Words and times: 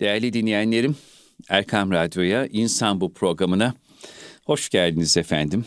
Değerli 0.00 0.32
dinleyenlerim, 0.32 0.96
Erkam 1.48 1.90
Radyo'ya, 1.90 2.46
İnsan 2.46 3.00
Bu 3.00 3.12
programına 3.12 3.74
hoş 4.44 4.68
geldiniz 4.68 5.16
efendim. 5.16 5.64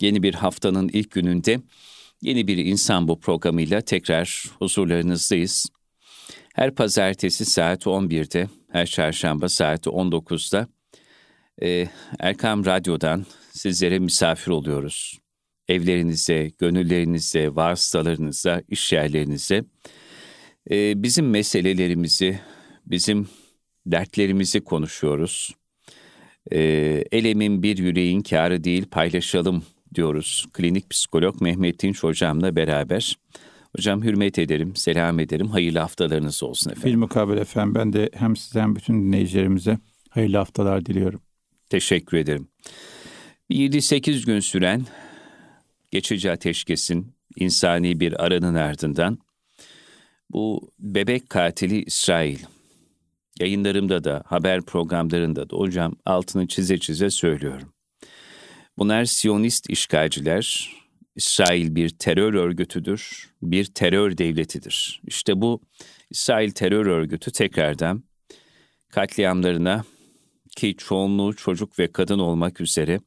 Yeni 0.00 0.22
bir 0.22 0.34
haftanın 0.34 0.88
ilk 0.92 1.10
gününde 1.10 1.60
yeni 2.22 2.46
bir 2.46 2.56
İnsan 2.56 3.08
Bu 3.08 3.20
programıyla 3.20 3.80
tekrar 3.80 4.44
huzurlarınızdayız. 4.58 5.66
Her 6.54 6.74
pazartesi 6.74 7.44
saat 7.44 7.86
11'de, 7.86 8.48
her 8.72 8.86
çarşamba 8.86 9.48
saat 9.48 9.86
19'da 9.86 10.68
e, 11.62 11.88
Erkam 12.18 12.66
Radyo'dan 12.66 13.26
sizlere 13.52 13.98
misafir 13.98 14.50
oluyoruz. 14.50 15.18
Evlerinize, 15.68 16.50
gönüllerinize, 16.58 17.54
vasıtalarınıza, 17.54 18.62
iş 18.68 18.92
yerlerinize 18.92 19.64
e, 20.70 21.02
bizim 21.02 21.30
meselelerimizi, 21.30 22.40
bizim 22.86 23.28
dertlerimizi 23.86 24.60
konuşuyoruz. 24.60 25.54
E, 26.52 26.58
elemin 27.12 27.62
bir 27.62 27.78
yüreğin 27.78 28.22
kârı 28.22 28.64
değil 28.64 28.86
paylaşalım 28.90 29.64
diyoruz. 29.94 30.46
Klinik 30.52 30.90
psikolog 30.90 31.40
Mehmet 31.40 31.82
Dinç 31.82 32.02
hocamla 32.02 32.56
beraber. 32.56 33.18
Hocam 33.76 34.02
hürmet 34.02 34.38
ederim, 34.38 34.76
selam 34.76 35.20
ederim. 35.20 35.48
Hayırlı 35.48 35.78
haftalarınız 35.78 36.42
olsun 36.42 36.70
efendim. 36.70 36.90
Bir 36.90 36.96
mukabele 36.96 37.40
efendim. 37.40 37.74
Ben 37.74 37.92
de 37.92 38.10
hem 38.14 38.36
size 38.36 38.60
hem 38.60 38.76
bütün 38.76 39.02
dinleyicilerimize 39.02 39.78
hayırlı 40.10 40.36
haftalar 40.36 40.86
diliyorum. 40.86 41.20
Teşekkür 41.70 42.16
ederim. 42.16 42.48
7-8 43.50 44.26
gün 44.26 44.40
süren 44.40 44.82
geçici 45.90 46.30
ateşkesin 46.30 47.14
insani 47.36 48.00
bir 48.00 48.24
aranın 48.24 48.54
ardından 48.54 49.18
bu 50.30 50.70
bebek 50.78 51.30
katili 51.30 51.82
İsrail 51.82 52.38
yayınlarımda 53.40 54.04
da 54.04 54.22
haber 54.26 54.62
programlarında 54.62 55.50
da 55.50 55.56
hocam 55.56 55.96
altını 56.04 56.46
çize 56.48 56.78
çize 56.78 57.10
söylüyorum. 57.10 57.72
Bunlar 58.78 59.04
Siyonist 59.04 59.70
işgalciler, 59.70 60.70
İsrail 61.16 61.74
bir 61.74 61.88
terör 61.88 62.34
örgütüdür, 62.34 63.30
bir 63.42 63.64
terör 63.64 64.18
devletidir. 64.18 65.02
İşte 65.06 65.40
bu 65.40 65.60
İsrail 66.10 66.50
terör 66.50 66.86
örgütü 66.86 67.32
tekrardan 67.32 68.04
katliamlarına 68.90 69.84
ki 70.56 70.76
çoğunluğu 70.76 71.36
çocuk 71.36 71.78
ve 71.78 71.92
kadın 71.92 72.18
olmak 72.18 72.60
üzere 72.60 73.00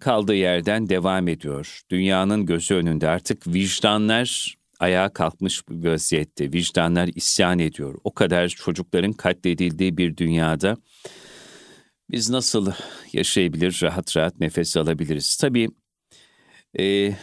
kaldığı 0.00 0.34
yerden 0.34 0.88
devam 0.88 1.28
ediyor. 1.28 1.80
Dünyanın 1.90 2.46
gözü 2.46 2.74
önünde 2.74 3.08
artık 3.08 3.46
vicdanlar 3.46 4.59
ayağa 4.80 5.12
kalkmış 5.12 5.68
bir 5.68 5.88
vaziyette. 5.88 6.52
Vicdanlar 6.52 7.10
isyan 7.14 7.58
ediyor. 7.58 7.94
O 8.04 8.14
kadar 8.14 8.48
çocukların 8.48 9.12
katledildiği 9.12 9.96
bir 9.96 10.16
dünyada 10.16 10.76
biz 12.10 12.30
nasıl 12.30 12.72
yaşayabilir, 13.12 13.80
rahat 13.82 14.16
rahat 14.16 14.40
nefes 14.40 14.76
alabiliriz? 14.76 15.36
Tabii 15.36 15.68
e, 16.78 17.14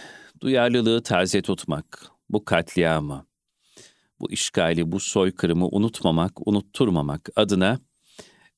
duyarlılığı 0.41 1.03
taze 1.03 1.41
tutmak, 1.41 2.05
bu 2.29 2.45
katliamı, 2.45 3.25
bu 4.19 4.31
işgali, 4.31 4.91
bu 4.91 4.99
soykırımı 4.99 5.67
unutmamak, 5.67 6.47
unutturmamak 6.47 7.29
adına 7.35 7.79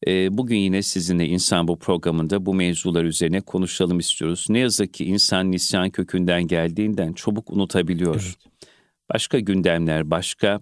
e, 0.08 0.38
bugün 0.38 0.58
yine 0.58 0.82
sizinle 0.82 1.28
İnsan 1.28 1.68
Bu 1.68 1.80
programında 1.80 2.46
bu 2.46 2.54
mevzular 2.54 3.04
üzerine 3.04 3.42
konuşalım 3.42 4.00
istiyoruz. 4.00 4.46
Ne 4.50 4.60
yazık 4.60 4.94
ki 4.94 5.06
insan 5.06 5.52
nisyan 5.52 5.90
kökünden 5.90 6.48
geldiğinden 6.48 7.14
çabuk 7.14 7.52
unutabiliyor. 7.52 8.36
Evet. 8.40 8.69
Başka 9.14 9.40
gündemler, 9.40 10.12
başka 10.12 10.62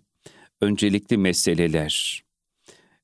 öncelikli 0.62 1.17
meseleler 1.17 2.23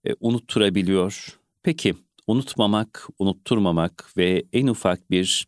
e, 0.05 0.09
unutturabiliyor. 0.19 1.39
Peki 1.63 1.95
unutmamak, 2.27 3.07
unutturmamak 3.19 4.13
ve 4.17 4.43
en 4.53 4.67
ufak 4.67 5.11
bir 5.11 5.47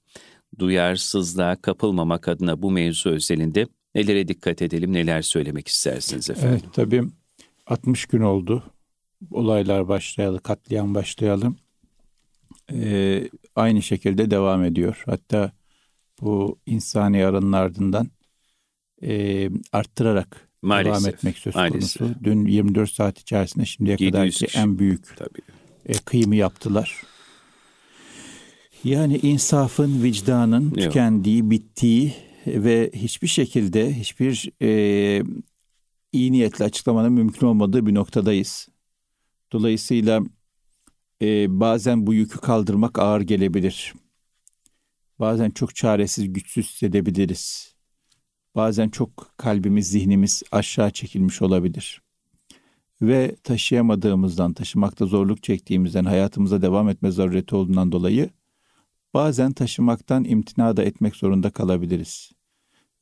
duyarsızlığa 0.59 1.55
kapılmamak 1.55 2.27
adına 2.27 2.61
bu 2.61 2.71
mevzu 2.71 3.09
özelinde 3.09 3.67
nelere 3.95 4.27
dikkat 4.27 4.61
edelim, 4.61 4.93
neler 4.93 5.21
söylemek 5.21 5.67
istersiniz 5.67 6.29
efendim? 6.29 6.59
Evet 6.63 6.73
tabii 6.73 7.03
60 7.67 8.05
gün 8.05 8.21
oldu. 8.21 8.63
Olaylar 9.31 9.87
başlayalı, 9.87 10.39
katliam 10.39 10.95
başlayalım. 10.95 11.57
Ee, 12.71 13.29
aynı 13.55 13.81
şekilde 13.81 14.31
devam 14.31 14.63
ediyor. 14.63 15.03
Hatta 15.05 15.51
bu 16.21 16.59
insani 16.65 17.25
aranın 17.25 17.51
ardından 17.51 18.07
e, 19.05 19.49
arttırarak 19.71 20.49
maalesef, 20.61 21.03
devam 21.03 21.13
etmek 21.13 21.37
söz 21.37 21.53
konusu. 21.53 22.03
Maalesef. 22.03 22.23
Dün 22.23 22.45
24 22.45 22.91
saat 22.91 23.19
içerisinde 23.19 23.65
şimdiye 23.65 23.97
kadar 23.97 24.29
ki 24.29 24.47
en 24.55 24.79
büyük 24.79 25.17
Tabii. 25.17 25.41
E, 25.85 25.93
kıyımı 25.93 26.35
yaptılar. 26.35 27.01
Yani 28.83 29.17
insafın, 29.17 30.03
vicdanın 30.03 30.63
Yok. 30.63 30.75
tükendiği, 30.75 31.49
bittiği 31.51 32.13
ve 32.47 32.91
hiçbir 32.93 33.27
şekilde 33.27 33.93
hiçbir 33.93 34.51
e, 34.61 35.23
iyi 36.11 36.31
niyetli 36.31 36.65
açıklamanın 36.65 37.13
mümkün 37.13 37.47
olmadığı 37.47 37.85
bir 37.85 37.93
noktadayız. 37.93 38.67
Dolayısıyla 39.51 40.21
e, 41.21 41.59
bazen 41.59 42.07
bu 42.07 42.13
yükü 42.13 42.39
kaldırmak 42.39 42.99
ağır 42.99 43.21
gelebilir. 43.21 43.93
Bazen 45.19 45.51
çok 45.51 45.75
çaresiz, 45.75 46.33
güçsüz 46.33 46.69
hissedebiliriz. 46.69 47.74
Bazen 48.55 48.89
çok 48.89 49.33
kalbimiz, 49.37 49.87
zihnimiz 49.87 50.43
aşağı 50.51 50.91
çekilmiş 50.91 51.41
olabilir. 51.41 52.01
Ve 53.01 53.35
taşıyamadığımızdan, 53.43 54.53
taşımakta 54.53 55.05
zorluk 55.05 55.43
çektiğimizden, 55.43 56.05
hayatımıza 56.05 56.61
devam 56.61 56.89
etme 56.89 57.11
zarureti 57.11 57.55
olduğundan 57.55 57.91
dolayı 57.91 58.29
bazen 59.13 59.51
taşımaktan 59.51 60.23
imtina 60.23 60.77
da 60.77 60.83
etmek 60.83 61.15
zorunda 61.15 61.49
kalabiliriz. 61.49 62.31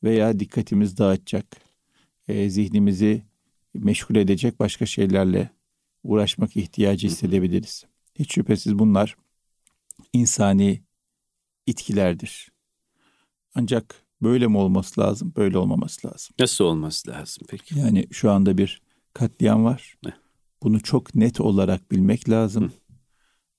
Veya 0.02 0.40
dikkatimiz 0.40 0.98
dağıtacak, 0.98 1.46
e, 2.28 2.50
zihnimizi 2.50 3.22
meşgul 3.74 4.16
edecek 4.16 4.60
başka 4.60 4.86
şeylerle 4.86 5.50
uğraşmak 6.02 6.56
ihtiyacı 6.56 7.06
hissedebiliriz. 7.06 7.84
Hiç 8.14 8.34
şüphesiz 8.34 8.78
bunlar 8.78 9.16
insani 10.12 10.82
itkilerdir. 11.66 12.52
Ancak 13.54 14.03
böyle 14.24 14.46
mi 14.46 14.58
olması 14.58 15.00
lazım, 15.00 15.32
böyle 15.36 15.58
olmaması 15.58 16.08
lazım. 16.08 16.34
Nasıl 16.38 16.64
olması 16.64 17.10
lazım 17.10 17.46
peki? 17.48 17.78
Yani 17.78 18.06
şu 18.10 18.30
anda 18.30 18.58
bir 18.58 18.82
katliam 19.14 19.64
var. 19.64 19.94
Ne? 20.04 20.12
Bunu 20.62 20.80
çok 20.80 21.14
net 21.14 21.40
olarak 21.40 21.90
bilmek 21.90 22.30
lazım. 22.30 22.64
Hı. 22.64 22.70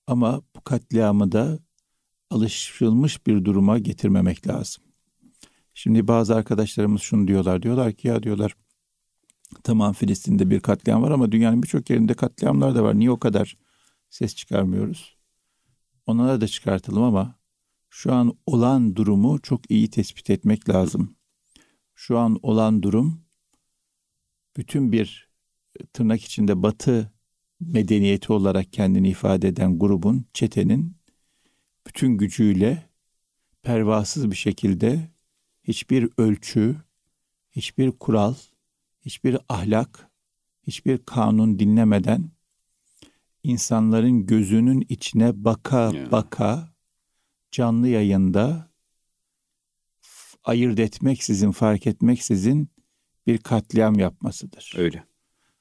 Ama 0.07 0.41
bu 0.55 0.61
katliamı 0.61 1.31
da 1.31 1.59
alışılmış 2.29 3.27
bir 3.27 3.45
duruma 3.45 3.79
getirmemek 3.79 4.47
lazım. 4.47 4.83
Şimdi 5.73 6.07
bazı 6.07 6.35
arkadaşlarımız 6.35 7.01
şunu 7.01 7.27
diyorlar. 7.27 7.61
Diyorlar 7.61 7.93
ki 7.93 8.07
ya 8.07 8.23
diyorlar 8.23 8.55
tamam 9.63 9.93
Filistin'de 9.93 10.49
bir 10.49 10.59
katliam 10.59 11.03
var 11.03 11.11
ama 11.11 11.31
dünyanın 11.31 11.63
birçok 11.63 11.89
yerinde 11.89 12.13
katliamlar 12.13 12.75
da 12.75 12.83
var. 12.83 12.99
Niye 12.99 13.11
o 13.11 13.19
kadar 13.19 13.57
ses 14.09 14.35
çıkarmıyoruz? 14.35 15.17
Onlara 16.05 16.41
da 16.41 16.47
çıkartalım 16.47 17.03
ama 17.03 17.34
şu 17.95 18.13
an 18.13 18.37
olan 18.45 18.95
durumu 18.95 19.41
çok 19.41 19.71
iyi 19.71 19.89
tespit 19.89 20.29
etmek 20.29 20.69
lazım. 20.69 21.15
Şu 21.93 22.17
an 22.17 22.39
olan 22.41 22.83
durum 22.83 23.21
bütün 24.57 24.91
bir 24.91 25.29
tırnak 25.93 26.21
içinde 26.21 26.63
batı 26.63 27.11
medeniyeti 27.59 28.33
olarak 28.33 28.73
kendini 28.73 29.09
ifade 29.09 29.47
eden 29.47 29.79
grubun, 29.79 30.25
çetenin 30.33 30.97
bütün 31.87 32.17
gücüyle 32.17 32.89
pervasız 33.63 34.31
bir 34.31 34.35
şekilde 34.35 35.11
hiçbir 35.63 36.09
ölçü, 36.17 36.75
hiçbir 37.51 37.91
kural, 37.91 38.35
hiçbir 39.01 39.37
ahlak, 39.49 40.09
hiçbir 40.67 40.97
kanun 40.97 41.59
dinlemeden 41.59 42.31
insanların 43.43 44.25
gözünün 44.25 44.85
içine 44.89 45.43
baka 45.43 45.91
baka 46.11 46.74
canlı 47.55 47.87
yayında 47.87 48.69
ayırt 50.43 50.79
etmeksizin, 50.79 51.51
fark 51.51 51.87
etmeksizin 51.87 52.69
bir 53.27 53.37
katliam 53.37 53.99
yapmasıdır. 53.99 54.73
Öyle. 54.77 55.03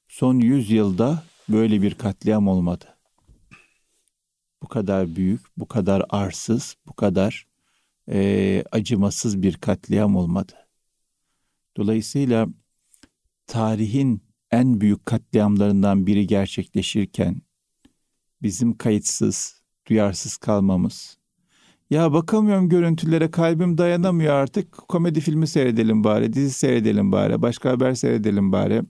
Son 0.08 0.38
yüz 0.38 0.70
yılda 0.70 1.22
böyle 1.48 1.82
bir 1.82 1.94
katliam 1.94 2.48
olmadı. 2.48 2.98
Bu 4.62 4.68
kadar 4.68 5.16
büyük, 5.16 5.40
bu 5.56 5.68
kadar 5.68 6.02
arsız, 6.08 6.76
bu 6.86 6.92
kadar 6.92 7.46
e, 8.10 8.64
acımasız 8.72 9.42
bir 9.42 9.56
katliam 9.56 10.16
olmadı. 10.16 10.52
Dolayısıyla 11.76 12.46
tarihin 13.46 14.22
en 14.50 14.80
büyük 14.80 15.06
katliamlarından 15.06 16.06
biri 16.06 16.26
gerçekleşirken 16.26 17.42
bizim 18.42 18.76
kayıtsız, 18.76 19.62
duyarsız 19.88 20.36
kalmamız, 20.36 21.18
ya 21.94 22.12
bakamıyorum 22.12 22.68
görüntülere 22.68 23.30
kalbim 23.30 23.78
dayanamıyor 23.78 24.34
artık 24.34 24.72
komedi 24.72 25.20
filmi 25.20 25.46
seyredelim 25.46 26.04
bari, 26.04 26.32
dizi 26.32 26.50
seyredelim 26.50 27.12
bari, 27.12 27.42
başka 27.42 27.70
haber 27.70 27.94
seyredelim 27.94 28.52
bari, 28.52 28.82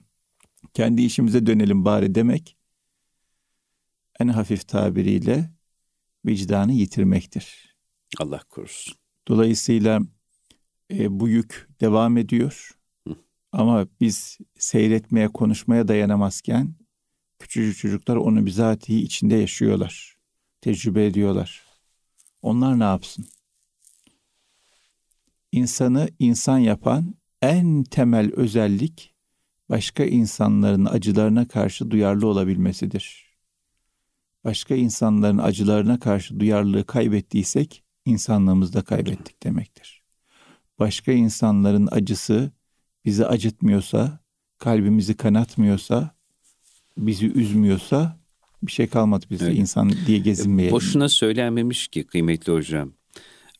kendi 0.73 1.01
işimize 1.01 1.45
dönelim 1.45 1.85
bari 1.85 2.15
demek 2.15 2.57
en 4.19 4.27
hafif 4.27 4.67
tabiriyle 4.67 5.49
vicdanı 6.25 6.71
yitirmektir. 6.71 7.75
Allah 8.19 8.39
korusun. 8.49 8.95
Dolayısıyla 9.27 9.99
e, 10.91 11.19
bu 11.19 11.29
yük 11.29 11.69
devam 11.81 12.17
ediyor. 12.17 12.71
Hı. 13.07 13.15
Ama 13.51 13.87
biz 14.01 14.37
seyretmeye, 14.57 15.27
konuşmaya 15.27 15.87
dayanamazken 15.87 16.75
küçücük 17.39 17.77
çocuklar 17.77 18.15
onu 18.15 18.45
bizatihi 18.45 19.01
içinde 19.01 19.35
yaşıyorlar. 19.35 20.17
Tecrübe 20.61 21.05
ediyorlar. 21.05 21.74
Onlar 22.45 22.79
ne 22.79 22.83
yapsın? 22.83 23.25
İnsanı 25.51 26.09
insan 26.19 26.57
yapan 26.57 27.15
en 27.41 27.83
temel 27.83 28.31
özellik 28.33 29.15
başka 29.69 30.03
insanların 30.03 30.85
acılarına 30.85 31.47
karşı 31.47 31.91
duyarlı 31.91 32.27
olabilmesidir. 32.27 33.35
Başka 34.43 34.75
insanların 34.75 35.37
acılarına 35.37 35.99
karşı 35.99 36.39
duyarlılığı 36.39 36.85
kaybettiysek 36.85 37.83
insanlığımızı 38.05 38.73
da 38.73 38.81
kaybettik 38.81 39.43
demektir. 39.43 40.03
Başka 40.79 41.11
insanların 41.11 41.87
acısı 41.91 42.51
bizi 43.05 43.25
acıtmıyorsa, 43.25 44.19
kalbimizi 44.57 45.17
kanatmıyorsa, 45.17 46.15
bizi 46.97 47.27
üzmüyorsa 47.27 48.24
bir 48.67 48.71
şey 48.71 48.87
kalmadı 48.87 49.25
bize 49.29 49.45
evet. 49.45 49.57
insan 49.57 49.93
diye 50.07 50.19
gezinmeyelim. 50.19 50.75
Boşuna 50.75 51.09
söylenmemiş 51.09 51.87
ki 51.87 52.03
kıymetli 52.03 52.53
hocam. 52.53 52.91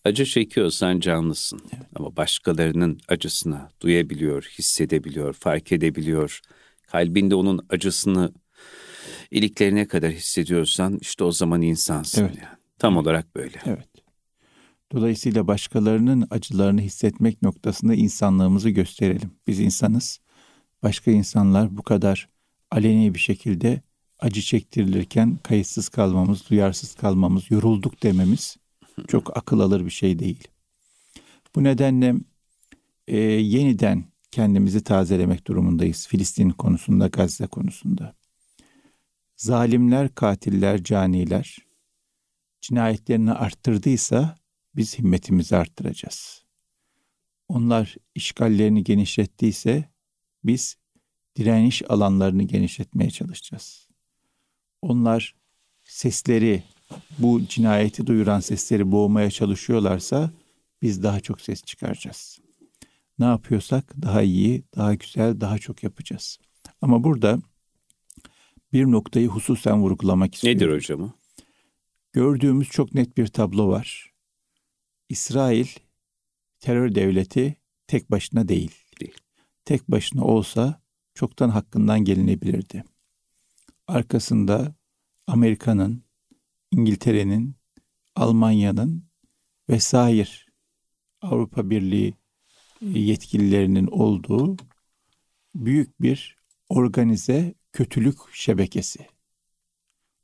Acı 0.03 0.25
çekiyorsan 0.25 0.99
canlısın. 0.99 1.61
Evet. 1.73 1.85
Ama 1.95 2.15
başkalarının 2.15 2.99
acısını 3.07 3.69
duyabiliyor, 3.81 4.43
hissedebiliyor, 4.43 5.33
fark 5.33 5.71
edebiliyor. 5.71 6.41
Kalbinde 6.87 7.35
onun 7.35 7.65
acısını 7.69 8.33
iliklerine 9.31 9.87
kadar 9.87 10.11
hissediyorsan 10.11 10.97
işte 11.01 11.23
o 11.23 11.31
zaman 11.31 11.61
insansın. 11.61 12.21
Evet. 12.21 12.37
Yani. 12.37 12.55
Tam 12.79 12.97
olarak 12.97 13.35
böyle. 13.35 13.57
Evet. 13.65 13.89
Dolayısıyla 14.91 15.47
başkalarının 15.47 16.27
acılarını 16.29 16.81
hissetmek 16.81 17.41
noktasında 17.41 17.93
insanlığımızı 17.93 18.69
gösterelim. 18.69 19.31
Biz 19.47 19.59
insanız. 19.59 20.19
Başka 20.83 21.11
insanlar 21.11 21.77
bu 21.77 21.83
kadar 21.83 22.29
aleni 22.71 23.13
bir 23.13 23.19
şekilde 23.19 23.81
acı 24.25 24.41
çektirilirken 24.41 25.37
kayıtsız 25.43 25.89
kalmamız, 25.89 26.49
duyarsız 26.49 26.95
kalmamız, 26.95 27.51
yorulduk 27.51 28.03
dememiz 28.03 28.57
çok 29.07 29.37
akıl 29.37 29.59
alır 29.59 29.85
bir 29.85 29.91
şey 29.91 30.19
değil. 30.19 30.47
Bu 31.55 31.63
nedenle 31.63 32.15
e, 33.07 33.17
yeniden 33.17 34.05
kendimizi 34.31 34.83
tazelemek 34.83 35.47
durumundayız 35.47 36.07
Filistin 36.07 36.49
konusunda, 36.49 37.07
Gazze 37.07 37.47
konusunda. 37.47 38.15
Zalimler, 39.35 40.15
katiller, 40.15 40.83
caniler 40.83 41.57
cinayetlerini 42.61 43.31
arttırdıysa 43.33 44.37
biz 44.75 44.99
himmetimizi 44.99 45.55
arttıracağız. 45.55 46.43
Onlar 47.47 47.95
işgallerini 48.15 48.83
genişlettiyse 48.83 49.89
biz 50.43 50.77
direniş 51.37 51.91
alanlarını 51.91 52.43
genişletmeye 52.43 53.11
çalışacağız. 53.11 53.84
Onlar 54.85 55.35
sesleri 55.83 56.63
bu 57.19 57.41
cinayeti 57.47 58.07
duyuran 58.07 58.39
sesleri 58.39 58.91
boğmaya 58.91 59.31
çalışıyorlarsa 59.31 60.31
biz 60.81 61.03
daha 61.03 61.19
çok 61.19 61.41
ses 61.41 61.63
çıkaracağız. 61.63 62.39
Ne 63.19 63.25
yapıyorsak 63.25 63.93
daha 64.01 64.21
iyi, 64.21 64.63
daha 64.75 64.93
güzel, 64.93 65.41
daha 65.41 65.57
çok 65.57 65.83
yapacağız. 65.83 66.39
Ama 66.81 67.03
burada 67.03 67.39
bir 68.73 68.85
noktayı 68.85 69.27
hususen 69.27 69.81
vurgulamak 69.81 70.35
istiyorum. 70.35 70.61
Nedir 70.61 70.75
hocam 70.75 71.01
o? 71.01 71.11
Gördüğümüz 72.13 72.69
çok 72.69 72.93
net 72.93 73.17
bir 73.17 73.27
tablo 73.27 73.67
var. 73.67 74.13
İsrail 75.09 75.67
terör 76.59 76.95
devleti 76.95 77.55
tek 77.87 78.11
başına 78.11 78.47
değil. 78.47 78.71
Değil. 78.99 79.17
Tek 79.65 79.91
başına 79.91 80.23
olsa 80.23 80.81
çoktan 81.13 81.49
hakkından 81.49 81.99
gelinebilirdi. 82.05 82.83
Arkasında 83.87 84.75
Amerika'nın, 85.27 86.03
İngiltere'nin, 86.71 87.55
Almanya'nın 88.15 89.03
vesaire 89.69 90.29
Avrupa 91.21 91.69
Birliği 91.69 92.13
e, 92.81 92.99
yetkililerinin 92.99 93.87
olduğu 93.87 94.57
büyük 95.55 96.01
bir 96.01 96.37
organize 96.69 97.53
kötülük 97.73 98.17
şebekesi. 98.33 99.07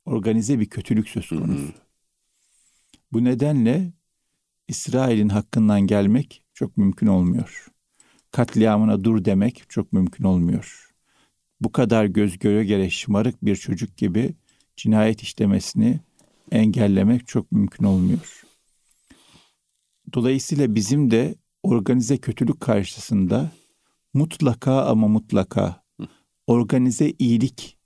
Organize 0.04 0.60
bir 0.60 0.66
kötülük 0.68 1.08
söz 1.08 1.28
konusu. 1.28 1.72
Bu 3.12 3.24
nedenle 3.24 3.92
İsrail'in 4.68 5.28
hakkından 5.28 5.80
gelmek 5.80 6.44
çok 6.54 6.76
mümkün 6.76 7.06
olmuyor. 7.06 7.66
Katliamına 8.30 9.04
dur 9.04 9.24
demek 9.24 9.64
çok 9.68 9.92
mümkün 9.92 10.24
olmuyor. 10.24 10.91
Bu 11.62 11.72
kadar 11.72 12.04
göz 12.04 12.38
göre 12.38 12.64
göre 12.64 12.90
şımarık 12.90 13.44
bir 13.44 13.56
çocuk 13.56 13.96
gibi 13.96 14.34
cinayet 14.76 15.22
işlemesini 15.22 16.00
engellemek 16.50 17.26
çok 17.28 17.52
mümkün 17.52 17.84
olmuyor. 17.84 18.42
Dolayısıyla 20.14 20.74
bizim 20.74 21.10
de 21.10 21.34
organize 21.62 22.18
kötülük 22.18 22.60
karşısında 22.60 23.50
mutlaka 24.14 24.82
ama 24.84 25.08
mutlaka 25.08 25.82
organize 26.46 27.12
iyilik 27.18 27.78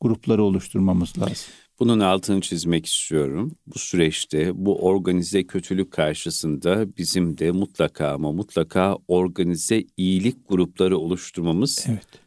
grupları 0.00 0.42
oluşturmamız 0.42 1.18
lazım. 1.18 1.46
Bunun 1.78 2.00
altını 2.00 2.40
çizmek 2.40 2.86
istiyorum. 2.86 3.56
Bu 3.66 3.78
süreçte 3.78 4.50
bu 4.54 4.84
organize 4.86 5.46
kötülük 5.46 5.90
karşısında 5.90 6.96
bizim 6.96 7.38
de 7.38 7.50
mutlaka 7.50 8.08
ama 8.08 8.32
mutlaka 8.32 8.96
organize 9.08 9.84
iyilik 9.96 10.48
grupları 10.48 10.98
oluşturmamız, 10.98 11.84
evet. 11.88 12.25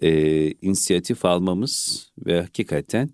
E, 0.00 0.50
inisiyatif 0.52 1.24
almamız 1.24 2.06
ve 2.26 2.40
hakikaten 2.40 3.10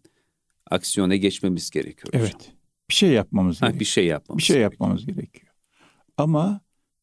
aksiyona 0.70 1.16
geçmemiz 1.16 1.70
gerekiyor. 1.70 2.08
Evet. 2.12 2.52
Bir 2.90 2.94
şey 2.94 3.10
yapmamız 3.10 3.62
ha, 3.62 3.66
gerekiyor. 3.66 3.80
Bir 3.80 3.84
şey 3.84 4.06
yapmamız 4.06 4.38
Bir 4.38 4.44
şey 4.44 4.56
gerekiyor. 4.56 4.72
yapmamız 4.72 5.06
gerekiyor. 5.06 5.52
Ama 6.16 6.60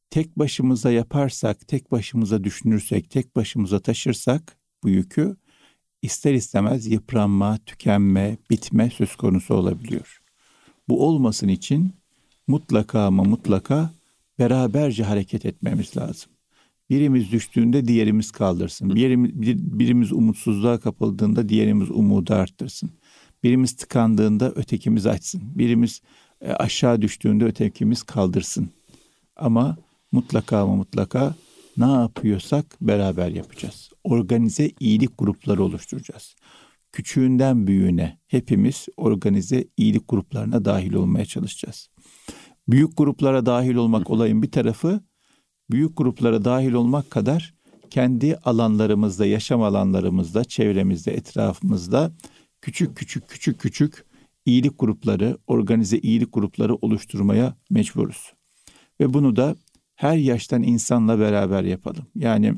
tek 0.10 0.40
başımıza 0.40 0.92
yaparsak, 0.92 1.68
tek 1.68 1.92
başımıza 1.92 2.44
düşünürsek, 2.44 3.10
tek 3.10 3.36
başımıza 3.36 3.80
taşırsak 3.80 4.58
bu 4.84 4.90
yükü 4.90 5.36
ister 6.02 6.34
istemez 6.34 6.88
yıpranma, 6.88 7.58
tükenme, 7.66 8.38
bitme 8.50 8.90
söz 8.90 9.16
konusu 9.16 9.54
olabiliyor. 9.54 10.22
Bu 10.90 11.08
olmasın 11.08 11.48
için 11.48 11.94
mutlaka 12.48 13.06
ama 13.06 13.24
mutlaka 13.24 13.92
beraberce 14.40 15.04
hareket 15.04 15.46
etmemiz 15.46 15.98
lazım. 15.98 16.32
Birimiz 16.90 17.32
düştüğünde 17.32 17.86
diğerimiz 17.86 18.32
kaldırsın. 18.32 18.96
Birimiz, 18.96 19.32
birimiz 19.80 20.12
umutsuzluğa 20.12 20.80
kapıldığında 20.80 21.50
diğerimiz 21.50 21.92
umudu 21.92 22.34
arttırsın. 22.34 22.90
Birimiz 23.44 23.76
tıkandığında 23.76 24.52
ötekimiz 24.52 25.06
açsın. 25.06 25.42
Birimiz 25.56 26.02
e, 26.42 26.52
aşağı 26.52 27.02
düştüğünde 27.02 27.46
ötekimiz 27.46 28.04
kaldırsın. 28.04 28.70
Ama 29.36 29.78
mutlaka 30.12 30.58
ama 30.58 30.76
mutlaka 30.76 31.36
ne 31.78 31.92
yapıyorsak 31.92 32.66
beraber 32.82 33.30
yapacağız. 33.30 33.90
Organize 34.04 34.72
iyilik 34.80 35.18
grupları 35.18 35.64
oluşturacağız. 35.64 36.36
Küçüğünden 36.92 37.68
büyüğüne 37.68 38.20
hepimiz 38.28 38.86
organize 38.98 39.68
iyilik 39.78 40.08
gruplarına 40.08 40.66
dahil 40.66 40.94
olmaya 40.94 41.26
çalışacağız. 41.26 41.90
Büyük 42.68 42.98
gruplara 42.98 43.46
dahil 43.46 43.76
olmak 43.76 44.10
olayın 44.10 44.42
bir 44.44 44.52
tarafı, 44.52 45.02
büyük 45.72 45.98
gruplara 45.98 46.46
dahil 46.46 46.74
olmak 46.74 47.12
kadar 47.12 47.54
kendi 47.90 48.36
alanlarımızda, 48.36 49.26
yaşam 49.26 49.62
alanlarımızda, 49.62 50.44
çevremizde, 50.44 51.14
etrafımızda 51.14 52.12
küçük 52.62 52.98
küçük 52.98 53.28
küçük 53.28 53.60
küçük 53.60 54.06
iyilik 54.46 54.80
grupları, 54.80 55.38
organize 55.48 56.00
iyilik 56.00 56.34
grupları 56.34 56.76
oluşturmaya 56.76 57.58
mecburuz. 57.70 58.34
Ve 59.00 59.14
bunu 59.14 59.36
da 59.36 59.56
her 59.96 60.18
yaştan 60.18 60.64
insanla 60.64 61.20
beraber 61.20 61.64
yapalım. 61.64 62.06
Yani 62.16 62.54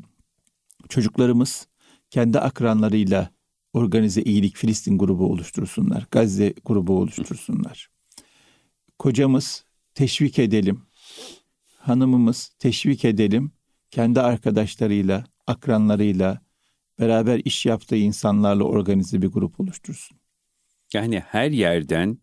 çocuklarımız 0.90 1.68
kendi 2.10 2.40
akranlarıyla 2.40 3.30
organize 3.74 4.22
iyilik 4.22 4.56
Filistin 4.56 4.98
grubu 4.98 5.32
oluştursunlar. 5.32 6.08
Gazze 6.12 6.54
grubu 6.66 7.00
oluştursunlar. 7.00 7.90
Kocamız 9.00 9.66
teşvik 9.96 10.40
edelim. 10.40 10.82
Hanımımız 11.86 12.52
teşvik 12.60 13.06
edelim. 13.06 13.52
Kendi 13.92 14.22
arkadaşlarıyla, 14.22 15.26
akranlarıyla 15.48 16.42
beraber 17.00 17.42
iş 17.46 17.66
yaptığı 17.66 17.96
insanlarla 17.96 18.64
organize 18.64 19.22
bir 19.22 19.28
grup 19.28 19.60
oluştursun. 19.60 20.18
Yani 20.94 21.20
her 21.20 21.52
yerden 21.52 22.18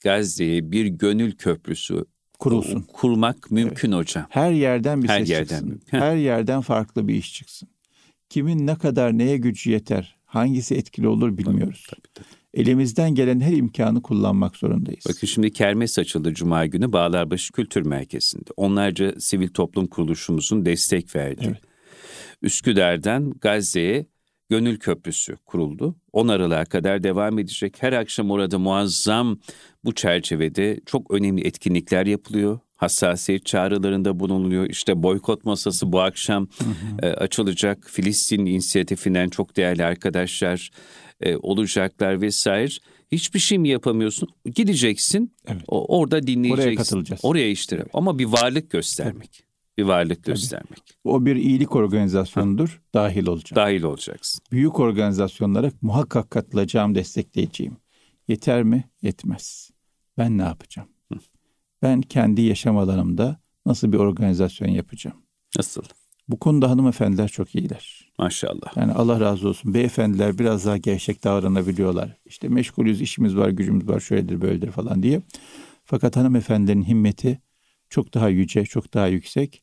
Gazze'ye 0.00 0.72
bir 0.72 0.86
gönül 0.86 1.36
köprüsü 1.36 2.04
kurulsun. 2.38 2.82
Kurmak 2.82 3.50
mümkün 3.50 3.92
evet. 3.92 4.00
hocam. 4.00 4.26
Her 4.28 4.52
yerden 4.52 5.02
bir 5.02 5.08
Her 5.08 5.18
ses 5.18 5.30
yerden 5.30 5.48
çıksın. 5.48 5.68
Mümkün. 5.68 5.98
Her 5.98 6.16
yerden 6.16 6.60
farklı 6.60 7.08
bir 7.08 7.14
iş 7.14 7.34
çıksın. 7.34 7.68
Kimin 8.28 8.66
ne 8.66 8.74
kadar 8.74 9.18
neye 9.18 9.36
gücü 9.36 9.70
yeter, 9.70 10.16
hangisi 10.24 10.74
etkili 10.74 11.08
olur 11.08 11.38
bilmiyoruz. 11.38 11.86
Tabii, 11.90 12.00
tabii, 12.00 12.14
tabii. 12.14 12.45
Elimizden 12.56 13.14
gelen 13.14 13.40
her 13.40 13.52
imkanı 13.52 14.02
kullanmak 14.02 14.56
zorundayız. 14.56 15.04
Bakın 15.08 15.26
şimdi 15.26 15.52
kermes 15.52 15.98
açıldı 15.98 16.34
Cuma 16.34 16.66
günü 16.66 16.92
Bağlarbaşı 16.92 17.52
Kültür 17.52 17.86
Merkezi'nde. 17.86 18.50
Onlarca 18.56 19.14
sivil 19.20 19.48
toplum 19.48 19.86
kuruluşumuzun 19.86 20.66
destek 20.66 21.16
verdi. 21.16 21.44
Evet. 21.48 21.60
Üsküdar'dan 22.42 23.30
Gazze'ye 23.40 24.06
Gönül 24.48 24.78
Köprüsü 24.78 25.36
kuruldu. 25.36 25.96
10 26.12 26.28
Aralık'a 26.28 26.64
kadar 26.64 27.02
devam 27.02 27.38
edecek. 27.38 27.76
Her 27.80 27.92
akşam 27.92 28.30
orada 28.30 28.58
muazzam 28.58 29.38
bu 29.84 29.94
çerçevede 29.94 30.80
çok 30.86 31.10
önemli 31.10 31.46
etkinlikler 31.46 32.06
yapılıyor. 32.06 32.58
Hassasiyet 32.76 33.46
çağrılarında 33.46 34.20
bulunuluyor. 34.20 34.66
İşte 34.70 35.02
boykot 35.02 35.44
masası 35.44 35.92
bu 35.92 36.00
akşam 36.00 36.48
hı 36.58 36.64
hı. 36.64 37.06
E, 37.06 37.14
açılacak. 37.14 37.86
Filistin 37.90 38.46
inisiyatifinden 38.46 39.28
çok 39.28 39.56
değerli 39.56 39.84
arkadaşlar 39.84 40.70
e, 41.20 41.36
olacaklar 41.36 42.20
vesaire. 42.20 42.72
Hiçbir 43.12 43.38
şey 43.38 43.58
mi 43.58 43.68
yapamıyorsun? 43.68 44.28
Gideceksin. 44.54 45.34
Evet. 45.46 45.62
O, 45.68 45.98
orada 45.98 46.26
dinleyeceksin. 46.26 46.68
Oraya 46.68 46.76
katılacağız. 46.76 47.20
Oraya 47.24 47.50
işte. 47.50 47.76
Evet. 47.76 47.90
Ama 47.92 48.18
bir 48.18 48.24
varlık 48.24 48.70
göstermek. 48.70 49.32
Tabii 49.32 49.46
bir 49.78 49.82
varlık 49.82 50.24
Tabii. 50.24 50.34
göstermek. 50.34 50.82
O 51.04 51.26
bir 51.26 51.36
iyilik 51.36 51.76
organizasyonudur, 51.76 52.68
ha. 52.68 52.80
dahil 52.94 53.26
olacak. 53.26 53.56
Dahil 53.56 53.82
olacaksın. 53.82 54.40
Büyük 54.52 54.80
organizasyonlara 54.80 55.70
muhakkak 55.82 56.30
katılacağım, 56.30 56.94
destekleyeceğim. 56.94 57.76
Yeter 58.28 58.62
mi? 58.62 58.84
Yetmez. 59.02 59.70
Ben 60.18 60.38
ne 60.38 60.42
yapacağım? 60.42 60.88
Hı. 61.12 61.18
Ben 61.82 62.00
kendi 62.00 62.42
yaşam 62.42 62.76
alanımda 62.76 63.40
nasıl 63.66 63.92
bir 63.92 63.98
organizasyon 63.98 64.68
yapacağım? 64.68 65.16
Nasıl? 65.56 65.82
Bu 66.28 66.38
konuda 66.38 66.70
hanımefendiler 66.70 67.28
çok 67.28 67.54
iyiler. 67.54 67.95
Maşallah. 68.18 68.76
Yani 68.76 68.92
Allah 68.92 69.20
razı 69.20 69.48
olsun. 69.48 69.74
Beyefendiler 69.74 70.38
biraz 70.38 70.66
daha 70.66 70.76
gevşek 70.76 71.24
davranabiliyorlar. 71.24 72.16
İşte 72.26 72.48
meşgulüz, 72.48 73.00
işimiz 73.00 73.36
var, 73.36 73.48
gücümüz 73.48 73.88
var, 73.88 74.00
şöyledir, 74.00 74.40
böyledir 74.40 74.70
falan 74.70 75.02
diye. 75.02 75.22
Fakat 75.84 76.16
hanımefendilerin 76.16 76.82
himmeti 76.82 77.38
çok 77.90 78.14
daha 78.14 78.28
yüce, 78.28 78.64
çok 78.64 78.94
daha 78.94 79.06
yüksek. 79.06 79.62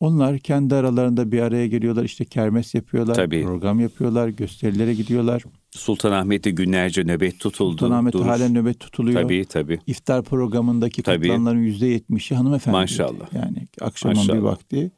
Onlar 0.00 0.38
kendi 0.38 0.74
aralarında 0.74 1.32
bir 1.32 1.40
araya 1.40 1.66
geliyorlar. 1.66 2.04
işte 2.04 2.24
kermes 2.24 2.74
yapıyorlar, 2.74 3.14
Tabii. 3.14 3.42
program 3.42 3.80
yapıyorlar, 3.80 4.28
gösterilere 4.28 4.94
gidiyorlar. 4.94 5.42
Sultanahmet'te 5.70 6.50
günlerce 6.50 7.04
nöbet 7.04 7.40
tutuldu. 7.40 7.70
Sultanahmet'te 7.70 8.18
halen 8.18 8.54
nöbet 8.54 8.80
tutuluyor. 8.80 9.22
Tabii 9.22 9.44
tabii. 9.44 9.78
İftar 9.86 10.22
programındaki 10.24 11.02
tabii. 11.02 11.28
katılanların 11.28 11.62
yüzde 11.62 11.86
yetmişi 11.86 12.34
hanımefendi. 12.34 12.76
Maşallah. 12.76 13.34
Yani 13.34 13.68
akşamın 13.80 14.16
Maşallah. 14.16 14.36
bir 14.36 14.42
vakti 14.42 14.90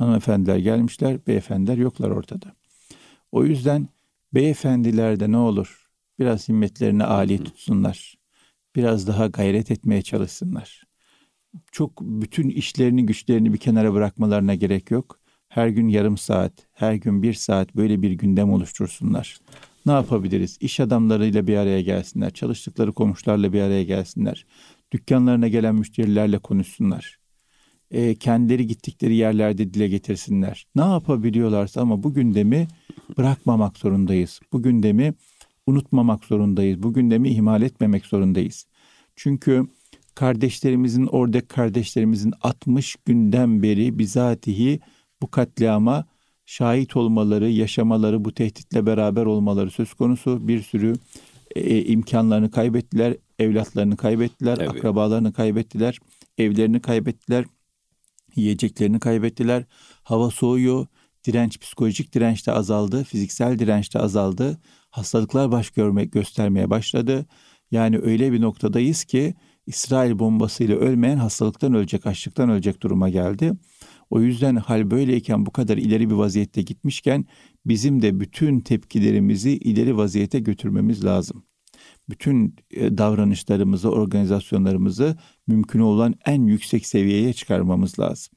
hanımefendiler 0.00 0.56
gelmişler, 0.56 1.26
beyefendiler 1.26 1.76
yoklar 1.76 2.10
ortada. 2.10 2.56
O 3.32 3.44
yüzden 3.44 3.88
beyefendiler 4.34 5.20
de 5.20 5.32
ne 5.32 5.36
olur 5.36 5.90
biraz 6.18 6.48
himmetlerini 6.48 7.04
âli 7.04 7.44
tutsunlar. 7.44 8.14
Biraz 8.76 9.06
daha 9.06 9.26
gayret 9.26 9.70
etmeye 9.70 10.02
çalışsınlar 10.02 10.90
çok 11.72 12.00
bütün 12.00 12.48
işlerini 12.48 13.06
güçlerini 13.06 13.52
bir 13.52 13.58
kenara 13.58 13.92
bırakmalarına 13.92 14.54
gerek 14.54 14.90
yok. 14.90 15.20
Her 15.48 15.68
gün 15.68 15.88
yarım 15.88 16.18
saat, 16.18 16.52
her 16.72 16.94
gün 16.94 17.22
bir 17.22 17.34
saat 17.34 17.76
böyle 17.76 18.02
bir 18.02 18.10
gündem 18.10 18.52
oluştursunlar. 18.52 19.38
Ne 19.86 19.92
yapabiliriz? 19.92 20.58
İş 20.60 20.80
adamlarıyla 20.80 21.46
bir 21.46 21.56
araya 21.56 21.80
gelsinler, 21.80 22.30
çalıştıkları 22.30 22.92
komşularla 22.92 23.52
bir 23.52 23.60
araya 23.60 23.84
gelsinler. 23.84 24.46
Dükkanlarına 24.92 25.48
gelen 25.48 25.74
müşterilerle 25.74 26.38
konuşsunlar. 26.38 27.19
E, 27.90 28.14
kendileri 28.14 28.66
gittikleri 28.66 29.14
yerlerde 29.14 29.74
dile 29.74 29.88
getirsinler. 29.88 30.66
Ne 30.76 30.82
yapabiliyorlarsa 30.82 31.80
ama 31.80 32.02
bu 32.02 32.14
gündemi 32.14 32.68
bırakmamak 33.18 33.78
zorundayız. 33.78 34.40
Bu 34.52 34.62
gündemi 34.62 35.14
unutmamak 35.66 36.24
zorundayız. 36.24 36.82
Bu 36.82 36.92
gündemi 36.92 37.28
ihmal 37.28 37.62
etmemek 37.62 38.06
zorundayız. 38.06 38.66
Çünkü 39.16 39.66
kardeşlerimizin 40.14 41.06
orada 41.06 41.40
kardeşlerimizin 41.40 42.32
60 42.40 42.96
günden 42.96 43.62
beri 43.62 43.98
bizatihi 43.98 44.80
bu 45.22 45.30
katliama 45.30 46.04
şahit 46.46 46.96
olmaları, 46.96 47.48
yaşamaları, 47.48 48.24
bu 48.24 48.34
tehditle 48.34 48.86
beraber 48.86 49.26
olmaları 49.26 49.70
söz 49.70 49.94
konusu. 49.94 50.48
Bir 50.48 50.62
sürü 50.62 50.94
e, 51.56 51.84
imkanlarını 51.84 52.50
kaybettiler, 52.50 53.16
evlatlarını 53.38 53.96
kaybettiler, 53.96 54.58
evet. 54.60 54.70
akrabalarını 54.70 55.32
kaybettiler, 55.32 55.98
evlerini 56.38 56.80
kaybettiler, 56.80 57.44
yiyeceklerini 58.36 59.00
kaybettiler. 59.00 59.64
Hava 60.02 60.30
soğuyor, 60.30 60.86
direnç, 61.24 61.60
psikolojik 61.60 62.14
direnç 62.14 62.46
de 62.46 62.52
azaldı, 62.52 63.04
fiziksel 63.04 63.58
direnç 63.58 63.94
de 63.94 63.98
azaldı. 63.98 64.60
Hastalıklar 64.90 65.52
baş 65.52 65.70
görmek 65.70 66.12
göstermeye 66.12 66.70
başladı. 66.70 67.26
Yani 67.70 67.98
öyle 67.98 68.32
bir 68.32 68.40
noktadayız 68.40 69.04
ki 69.04 69.34
İsrail 69.66 70.18
bombasıyla 70.18 70.76
ölmeyen 70.76 71.16
hastalıktan 71.16 71.74
ölecek, 71.74 72.06
açlıktan 72.06 72.50
ölecek 72.50 72.82
duruma 72.82 73.08
geldi. 73.08 73.52
O 74.10 74.20
yüzden 74.20 74.56
hal 74.56 74.90
böyleyken 74.90 75.46
bu 75.46 75.50
kadar 75.50 75.76
ileri 75.78 76.10
bir 76.10 76.14
vaziyette 76.14 76.62
gitmişken 76.62 77.24
bizim 77.66 78.02
de 78.02 78.20
bütün 78.20 78.60
tepkilerimizi 78.60 79.50
ileri 79.50 79.96
vaziyete 79.96 80.38
götürmemiz 80.38 81.04
lazım. 81.04 81.44
Bütün 82.08 82.56
e, 82.70 82.98
davranışlarımızı, 82.98 83.90
organizasyonlarımızı 83.90 85.16
mümkün 85.50 85.80
olan 85.80 86.14
en 86.26 86.46
yüksek 86.46 86.86
seviyeye 86.86 87.32
çıkarmamız 87.32 87.98
lazım. 87.98 88.32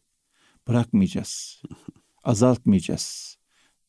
Bırakmayacağız. 0.68 1.62
Azaltmayacağız. 2.24 3.38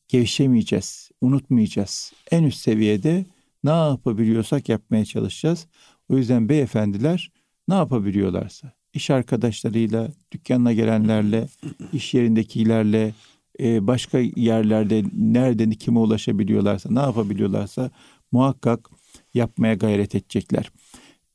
Gevşemeyeceğiz. 0.09 1.11
Unutmayacağız. 1.21 2.13
En 2.31 2.43
üst 2.43 2.59
seviyede 2.59 3.25
ne 3.65 3.71
yapabiliyorsak 3.71 4.69
yapmaya 4.69 5.05
çalışacağız. 5.05 5.67
O 6.09 6.17
yüzden 6.17 6.49
beyefendiler 6.49 7.31
ne 7.69 7.75
yapabiliyorlarsa 7.75 8.73
iş 8.95 9.11
arkadaşlarıyla, 9.11 10.09
dükkanına 10.33 10.73
gelenlerle, 10.73 11.49
iş 11.93 12.15
yerindekilerle, 12.15 13.15
e, 13.61 13.87
başka 13.87 14.19
yerlerde 14.19 15.05
nereden 15.13 15.71
kime 15.71 15.99
ulaşabiliyorlarsa, 15.99 16.91
ne 16.91 17.01
yapabiliyorlarsa 17.01 17.91
muhakkak 18.33 18.91
yapmaya 19.35 19.75
gayret 19.75 20.15
edecekler. 20.15 20.71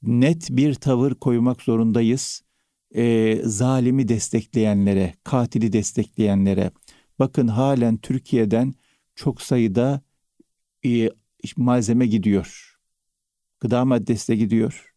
Net 0.02 0.48
bir 0.50 0.74
tavır 0.74 1.16
koymak 1.16 1.62
zorundayız. 1.62 2.44
E, 2.96 3.36
zalimi 3.44 4.08
destekleyenlere, 4.08 5.14
katili 5.24 5.74
destekleyenlere. 5.74 6.72
Bakın 7.20 7.48
halen 7.48 7.98
Türkiye'den 7.98 8.74
çok 9.16 9.42
sayıda 9.42 10.02
e, 10.86 11.10
malzeme 11.58 12.08
gidiyor. 12.08 12.78
Gıda 13.60 13.86
maddesi 13.86 14.28
de 14.32 14.36
gidiyor. 14.36 14.94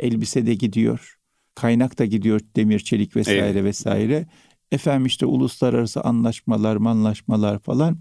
Elbise 0.00 0.46
de 0.46 0.54
gidiyor. 0.54 1.18
Kaynak 1.54 1.98
da 1.98 2.04
gidiyor 2.04 2.40
demir, 2.56 2.78
çelik 2.78 3.16
vesaire 3.16 3.48
evet. 3.48 3.64
vesaire. 3.64 4.26
Efendim 4.72 5.06
işte 5.06 5.26
uluslararası 5.26 6.00
anlaşmalar, 6.00 6.76
manlaşmalar 6.76 7.58
falan. 7.58 7.98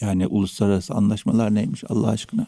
Yani 0.00 0.26
uluslararası 0.26 0.94
anlaşmalar 0.94 1.54
neymiş 1.54 1.84
Allah 1.88 2.08
aşkına? 2.08 2.46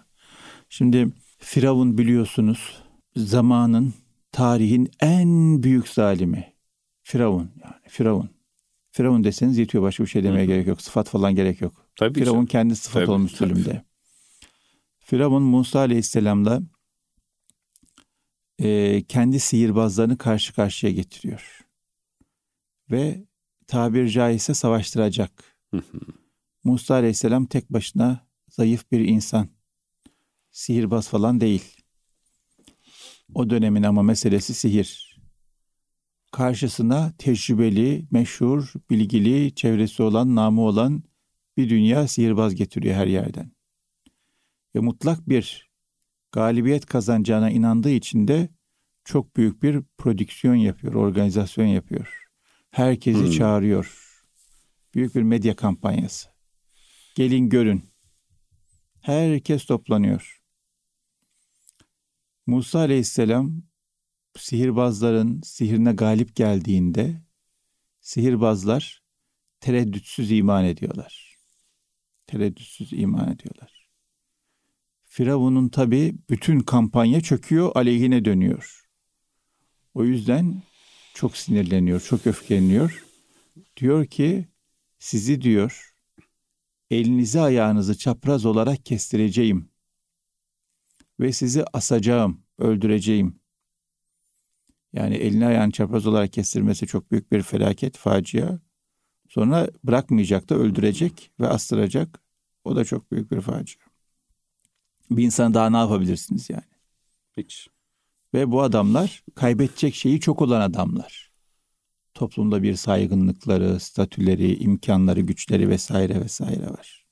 Şimdi 0.68 1.08
Firavun 1.38 1.98
biliyorsunuz 1.98 2.82
zamanın, 3.16 3.94
tarihin 4.32 4.90
en 5.00 5.62
büyük 5.62 5.88
zalimi. 5.88 6.52
Firavun 7.02 7.50
yani 7.64 7.74
Firavun. 7.88 8.30
Firavun 8.90 9.24
deseniz 9.24 9.58
yetiyor 9.58 9.84
başka 9.84 10.04
bir 10.04 10.08
şey 10.08 10.24
demeye 10.24 10.42
Hı. 10.42 10.46
gerek 10.46 10.66
yok. 10.66 10.82
Sıfat 10.82 11.08
falan 11.08 11.34
gerek 11.34 11.60
yok. 11.60 11.86
Tabii 11.96 12.18
Firavun 12.18 12.34
canım. 12.34 12.46
kendi 12.46 12.76
sıfat 12.76 13.02
tabii, 13.02 13.10
olmuş 13.10 13.32
zulümde. 13.32 13.84
Firavun 14.98 15.42
Musa 15.42 15.78
Aleyhisselam'la 15.78 16.62
e, 18.58 19.02
kendi 19.08 19.40
sihirbazlarını 19.40 20.18
karşı 20.18 20.54
karşıya 20.54 20.92
getiriyor. 20.92 21.66
Ve 22.90 23.24
tabir 23.66 24.08
caizse 24.08 24.54
savaştıracak. 24.54 25.44
Musa 26.64 26.94
Aleyhisselam 26.94 27.46
tek 27.46 27.70
başına 27.70 28.26
zayıf 28.50 28.92
bir 28.92 29.00
insan. 29.00 29.48
Sihirbaz 30.50 31.08
falan 31.08 31.40
değil. 31.40 31.79
O 33.34 33.50
dönemin 33.50 33.82
ama 33.82 34.02
meselesi 34.02 34.54
sihir. 34.54 35.20
Karşısına 36.32 37.12
tecrübeli, 37.18 38.06
meşhur, 38.10 38.72
bilgili, 38.90 39.54
çevresi 39.54 40.02
olan, 40.02 40.34
namı 40.34 40.60
olan 40.60 41.02
bir 41.56 41.70
dünya 41.70 42.08
sihirbaz 42.08 42.54
getiriyor 42.54 42.94
her 42.94 43.06
yerden 43.06 43.52
ve 44.74 44.80
mutlak 44.80 45.28
bir 45.28 45.70
galibiyet 46.32 46.86
kazanacağına 46.86 47.50
inandığı 47.50 47.90
için 47.90 48.28
de 48.28 48.48
çok 49.04 49.36
büyük 49.36 49.62
bir 49.62 49.82
prodüksiyon 49.98 50.54
yapıyor, 50.54 50.94
organizasyon 50.94 51.66
yapıyor. 51.66 52.26
Herkesi 52.70 53.20
hmm. 53.20 53.30
çağırıyor. 53.30 54.06
Büyük 54.94 55.14
bir 55.14 55.22
medya 55.22 55.56
kampanyası. 55.56 56.28
Gelin 57.14 57.48
görün. 57.48 57.84
Herkes 59.00 59.64
toplanıyor. 59.64 60.39
Musa 62.50 62.78
Aleyhisselam 62.78 63.62
sihirbazların 64.38 65.40
sihirine 65.44 65.92
galip 65.92 66.36
geldiğinde 66.36 67.22
sihirbazlar 68.00 69.02
tereddütsüz 69.60 70.30
iman 70.30 70.64
ediyorlar. 70.64 71.38
Tereddütsüz 72.26 72.92
iman 72.92 73.32
ediyorlar. 73.32 73.88
Firavun'un 75.04 75.68
tabi 75.68 76.14
bütün 76.30 76.60
kampanya 76.60 77.20
çöküyor, 77.20 77.72
aleyhine 77.74 78.24
dönüyor. 78.24 78.84
O 79.94 80.04
yüzden 80.04 80.62
çok 81.14 81.36
sinirleniyor, 81.36 82.00
çok 82.00 82.26
öfkeleniyor. 82.26 83.04
Diyor 83.76 84.06
ki 84.06 84.48
sizi 84.98 85.42
diyor 85.42 85.94
elinizi 86.90 87.40
ayağınızı 87.40 87.98
çapraz 87.98 88.44
olarak 88.44 88.86
kestireceğim 88.86 89.69
ve 91.20 91.32
sizi 91.32 91.64
asacağım, 91.72 92.42
öldüreceğim. 92.58 93.40
Yani 94.92 95.14
elini 95.14 95.46
ayağını 95.46 95.72
çapraz 95.72 96.06
olarak 96.06 96.32
kestirmesi 96.32 96.86
çok 96.86 97.10
büyük 97.10 97.32
bir 97.32 97.42
felaket, 97.42 97.96
facia. 97.96 98.58
Sonra 99.28 99.68
bırakmayacak 99.84 100.48
da 100.48 100.54
öldürecek 100.54 101.30
ve 101.40 101.48
astıracak. 101.48 102.20
O 102.64 102.76
da 102.76 102.84
çok 102.84 103.12
büyük 103.12 103.30
bir 103.30 103.40
facia. 103.40 103.82
Bir 105.10 105.24
insan 105.24 105.54
daha 105.54 105.70
ne 105.70 105.76
yapabilirsiniz 105.76 106.50
yani? 106.50 106.62
Hiç. 107.36 107.68
Ve 108.34 108.50
bu 108.50 108.62
adamlar 108.62 109.24
kaybedecek 109.34 109.94
şeyi 109.94 110.20
çok 110.20 110.42
olan 110.42 110.60
adamlar. 110.60 111.32
Toplumda 112.14 112.62
bir 112.62 112.76
saygınlıkları, 112.76 113.80
statüleri, 113.80 114.56
imkanları, 114.56 115.20
güçleri 115.20 115.68
vesaire 115.68 116.20
vesaire 116.20 116.66
var. 116.66 117.06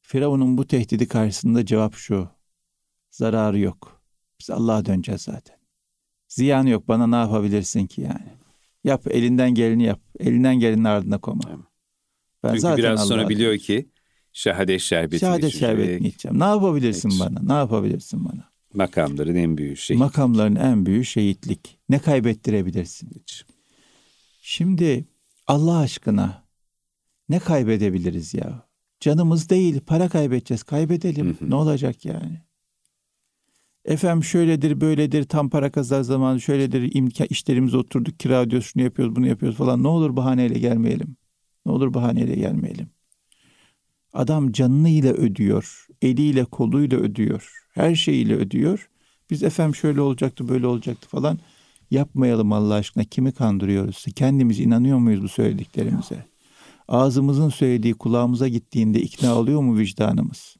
Firavun'un 0.00 0.58
bu 0.58 0.66
tehdidi 0.66 1.08
karşısında 1.08 1.66
cevap 1.66 1.94
şu. 1.94 2.28
Zararı 3.14 3.58
yok. 3.58 4.02
Biz 4.40 4.50
Allah'a 4.50 4.84
döneceğiz 4.84 5.22
zaten. 5.22 5.56
Ziyanı 6.28 6.70
yok. 6.70 6.88
Bana 6.88 7.06
ne 7.06 7.16
yapabilirsin 7.16 7.86
ki 7.86 8.00
yani? 8.00 8.32
Yap 8.84 9.06
elinden 9.10 9.54
geleni 9.54 9.84
yap. 9.84 10.00
Elinden 10.18 10.58
gelenin 10.58 10.84
ardına 10.84 11.18
koma. 11.18 11.42
Ben 12.42 12.48
Çünkü 12.48 12.60
zaten 12.60 12.78
biraz 12.78 13.08
sonra 13.08 13.28
biliyor 13.28 13.58
ki 13.58 13.88
şehadet 14.32 14.80
şerbeti 14.80 15.20
Şehadet 15.20 15.52
şerbetini 15.52 16.08
içeceğim. 16.08 16.40
Ne 16.40 16.44
yapabilirsin 16.44 17.10
Hiç. 17.10 17.20
bana? 17.20 17.40
Ne 17.42 17.52
yapabilirsin 17.52 18.24
bana? 18.24 18.50
Makamların 18.74 19.34
en 19.34 19.56
büyüğü 19.56 19.76
şehit. 19.76 20.00
Makamların 20.00 20.56
en 20.56 20.86
büyüğü 20.86 21.04
şehitlik. 21.04 21.78
Ne 21.88 21.98
kaybettirebilirsin? 21.98 23.10
Hiç. 23.14 23.44
Şimdi 24.42 25.04
Allah 25.46 25.78
aşkına 25.78 26.44
ne 27.28 27.38
kaybedebiliriz 27.38 28.34
ya? 28.34 28.68
Canımız 29.00 29.50
değil, 29.50 29.80
para 29.80 30.08
kaybedeceğiz. 30.08 30.62
Kaybedelim. 30.62 31.26
Hı 31.26 31.44
hı. 31.44 31.50
Ne 31.50 31.54
olacak 31.54 32.04
yani? 32.04 32.44
Efendim 33.84 34.24
şöyledir, 34.24 34.80
böyledir, 34.80 35.24
tam 35.24 35.50
para 35.50 35.72
kazar 35.72 36.02
zamanı 36.02 36.40
şöyledir, 36.40 36.90
imkan 36.94 37.26
işlerimize 37.30 37.76
oturduk, 37.76 38.20
kira 38.20 38.40
ödüyoruz, 38.40 38.68
şunu 38.68 38.82
yapıyoruz, 38.82 39.16
bunu 39.16 39.26
yapıyoruz 39.26 39.58
falan. 39.58 39.82
Ne 39.82 39.88
olur 39.88 40.16
bahaneyle 40.16 40.58
gelmeyelim. 40.58 41.16
Ne 41.66 41.72
olur 41.72 41.94
bahaneyle 41.94 42.34
gelmeyelim. 42.34 42.88
Adam 44.12 44.52
canıyla 44.52 45.12
ödüyor, 45.12 45.86
eliyle, 46.02 46.44
koluyla 46.44 46.98
ödüyor, 46.98 47.52
her 47.74 47.94
şeyiyle 47.94 48.34
ödüyor. 48.34 48.90
Biz 49.30 49.42
efendim 49.42 49.74
şöyle 49.74 50.00
olacaktı, 50.00 50.48
böyle 50.48 50.66
olacaktı 50.66 51.08
falan. 51.08 51.38
Yapmayalım 51.90 52.52
Allah 52.52 52.74
aşkına. 52.74 53.04
Kimi 53.04 53.32
kandırıyoruz? 53.32 54.04
Kendimiz 54.16 54.60
inanıyor 54.60 54.98
muyuz 54.98 55.22
bu 55.22 55.28
söylediklerimize? 55.28 56.26
Ağzımızın 56.88 57.48
söylediği 57.48 57.94
kulağımıza 57.94 58.48
gittiğinde 58.48 59.00
ikna 59.00 59.38
oluyor 59.38 59.60
mu 59.60 59.78
vicdanımız? 59.78 60.56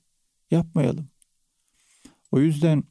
Yapmayalım. 0.50 1.09
O 2.33 2.40
yüzden 2.40 2.85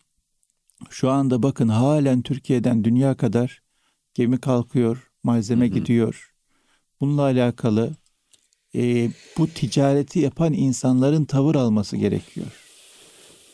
şu 0.90 1.10
anda 1.10 1.44
bakın 1.44 1.68
halen 1.68 2.22
Türkiye'den 2.22 2.84
dünya 2.84 3.18
kadar 3.18 3.62
gemi 4.14 4.38
kalkıyor, 4.38 5.12
malzeme 5.24 5.66
hı 5.66 5.70
hı. 5.70 5.74
gidiyor. 5.74 6.34
Bununla 7.02 7.22
alakalı 7.22 7.96
e, 8.76 9.10
bu 9.38 9.48
ticareti 9.48 10.20
yapan 10.20 10.54
insanların 10.54 11.26
tavır 11.26 11.56
alması 11.56 11.98
gerekiyor. 11.98 12.48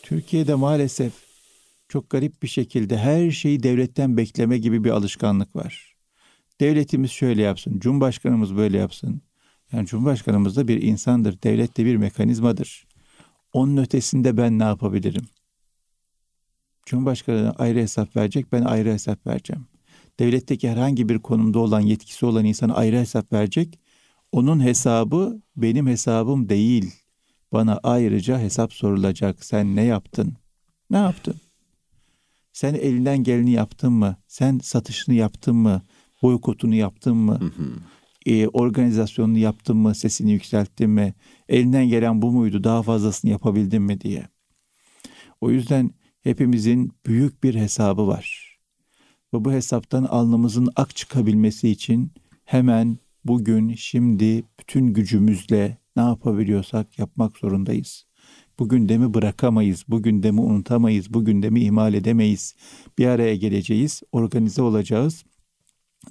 Türkiye'de 0.04 0.56
maalesef 0.56 1.14
çok 1.90 2.10
garip 2.10 2.44
bir 2.44 2.48
şekilde 2.48 2.98
her 2.98 3.32
şeyi 3.32 3.64
devletten 3.64 4.18
bekleme 4.18 4.58
gibi 4.58 4.84
bir 4.84 4.90
alışkanlık 4.90 5.56
var. 5.56 5.96
Devletimiz 6.60 7.12
şöyle 7.12 7.42
yapsın, 7.42 7.80
Cumhurbaşkanımız 7.80 8.56
böyle 8.56 8.78
yapsın. 8.78 9.22
Yani 9.72 9.88
Cumhurbaşkanımız 9.88 10.56
da 10.56 10.68
bir 10.68 10.82
insandır, 10.82 11.42
devlet 11.44 11.78
de 11.78 11.86
bir 11.86 11.96
mekanizmadır. 11.96 12.88
Onun 13.54 13.78
ötesinde 13.78 14.38
ben 14.38 14.60
ne 14.60 14.64
yapabilirim? 14.64 15.28
Cumhurbaşkanı 16.90 17.54
ayrı 17.58 17.80
hesap 17.80 18.16
verecek, 18.16 18.52
ben 18.52 18.62
ayrı 18.64 18.90
hesap 18.94 19.28
vereceğim. 19.28 19.66
Devletteki 20.20 20.70
herhangi 20.70 21.10
bir 21.10 21.20
konumda 21.20 21.60
olan, 21.60 21.80
yetkisi 21.80 22.26
olan 22.26 22.46
insana 22.46 22.74
ayrı 22.76 22.98
hesap 22.98 23.34
verecek. 23.34 23.80
Onun 24.32 24.64
hesabı 24.64 25.42
benim 25.56 25.88
hesabım 25.88 26.50
değil. 26.50 26.94
Bana 27.54 27.80
ayrıca 27.84 28.40
hesap 28.40 28.74
sorulacak. 28.74 29.46
Sen 29.46 29.76
ne 29.76 29.84
yaptın? 29.84 30.34
Ne 30.90 30.98
yaptın? 30.98 31.36
Sen 32.54 32.74
elinden 32.74 33.24
geleni 33.24 33.52
yaptın 33.52 33.94
mı? 33.94 34.16
Sen 34.28 34.60
satışını 34.64 35.16
yaptın 35.16 35.56
mı? 35.56 35.82
Boykotunu 36.22 36.76
yaptın 36.76 37.18
mı? 37.18 37.40
Hı 37.40 37.46
hı. 37.46 37.74
E, 38.26 38.48
organizasyonunu 38.48 39.38
yaptın 39.38 39.78
mı? 39.78 39.96
Sesini 39.96 40.32
yükselttin 40.32 40.90
mi? 40.90 41.14
Elinden 41.50 41.86
gelen 41.86 42.22
bu 42.22 42.32
muydu? 42.32 42.64
Daha 42.64 42.84
fazlasını 42.84 43.32
yapabildin 43.32 43.82
mi 43.82 44.02
diye. 44.02 44.28
O 45.42 45.52
yüzden 45.52 45.92
hepimizin 46.22 46.92
büyük 47.06 47.44
bir 47.44 47.56
hesabı 47.56 48.08
var. 48.08 48.58
Ve 49.34 49.46
bu 49.46 49.52
hesaptan 49.52 50.04
alnımızın 50.04 50.70
ak 50.76 50.96
çıkabilmesi 50.96 51.70
için 51.70 52.12
hemen 52.46 52.98
bugün, 53.26 53.74
şimdi 53.74 54.44
bütün 54.60 54.94
gücümüzle 54.94 55.78
ne 55.96 56.02
yapabiliyorsak 56.02 57.00
yapmak 57.00 57.38
zorundayız. 57.38 58.06
Bugün 58.60 58.90
de 58.90 58.98
mi 58.98 59.14
bırakamayız, 59.14 59.86
bugün 59.88 60.24
de 60.24 60.32
mi 60.32 60.42
unutamayız, 60.42 61.14
bugün 61.14 61.44
de 61.44 61.50
mi 61.50 61.64
ihmal 61.64 61.94
edemeyiz. 61.94 62.56
Bir 62.98 63.06
araya 63.06 63.36
geleceğiz, 63.36 64.02
organize 64.12 64.62
olacağız. 64.62 65.24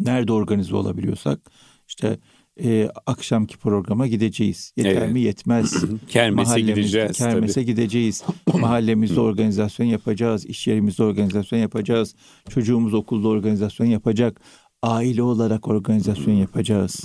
Nerede 0.00 0.32
organize 0.32 0.76
olabiliyorsak 0.76 1.50
işte 1.88 2.18
e, 2.64 2.90
akşamki 3.06 3.58
programa 3.58 4.06
gideceğiz. 4.06 4.72
Yeter 4.76 5.02
evet. 5.02 5.12
mi 5.12 5.20
yetmez. 5.20 5.84
kermese 6.08 6.60
gideceğiz. 6.60 7.18
Kermese 7.18 7.54
tabii. 7.54 7.66
gideceğiz. 7.66 8.24
Mahallemizde 8.54 9.20
organizasyon 9.20 9.86
yapacağız. 9.86 10.46
İş 10.46 10.66
yerimizde 10.66 11.02
organizasyon 11.02 11.58
yapacağız. 11.58 12.14
Çocuğumuz 12.48 12.94
okulda 12.94 13.28
organizasyon 13.28 13.86
yapacak. 13.86 14.40
Aile 14.82 15.22
olarak 15.22 15.68
organizasyon 15.68 16.34
yapacağız. 16.34 17.04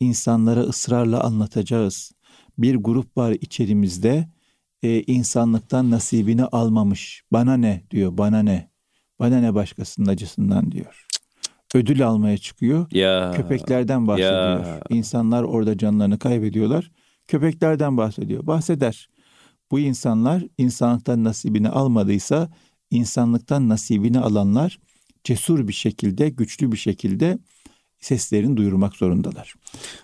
İnsanlara 0.00 0.60
ısrarla 0.60 1.24
anlatacağız. 1.24 2.12
Bir 2.58 2.74
grup 2.74 3.16
var 3.16 3.32
içerimizde 3.40 4.28
e, 4.82 5.02
insanlıktan 5.02 5.90
nasibini 5.90 6.44
almamış. 6.44 7.22
Bana 7.32 7.56
ne 7.56 7.84
diyor, 7.90 8.18
bana 8.18 8.42
ne? 8.42 8.70
Bana 9.18 9.40
ne 9.40 9.54
başkasının 9.54 10.06
acısından 10.06 10.72
diyor 10.72 11.06
ödül 11.74 12.06
almaya 12.06 12.38
çıkıyor. 12.38 12.86
Ya, 12.92 13.32
Köpeklerden 13.36 14.06
bahsediyor. 14.06 14.66
Ya. 14.66 14.80
İnsanlar 14.90 15.42
orada 15.42 15.78
canlarını 15.78 16.18
kaybediyorlar. 16.18 16.90
Köpeklerden 17.28 17.96
bahsediyor. 17.96 18.46
Bahseder. 18.46 19.08
Bu 19.70 19.80
insanlar 19.80 20.44
insanlıktan 20.58 21.24
nasibini 21.24 21.68
almadıysa 21.68 22.50
insanlıktan 22.90 23.68
nasibini 23.68 24.18
alanlar 24.18 24.78
cesur 25.24 25.68
bir 25.68 25.72
şekilde, 25.72 26.28
güçlü 26.28 26.72
bir 26.72 26.76
şekilde 26.76 27.38
seslerini 28.00 28.56
duyurmak 28.56 28.96
zorundalar. 28.96 29.54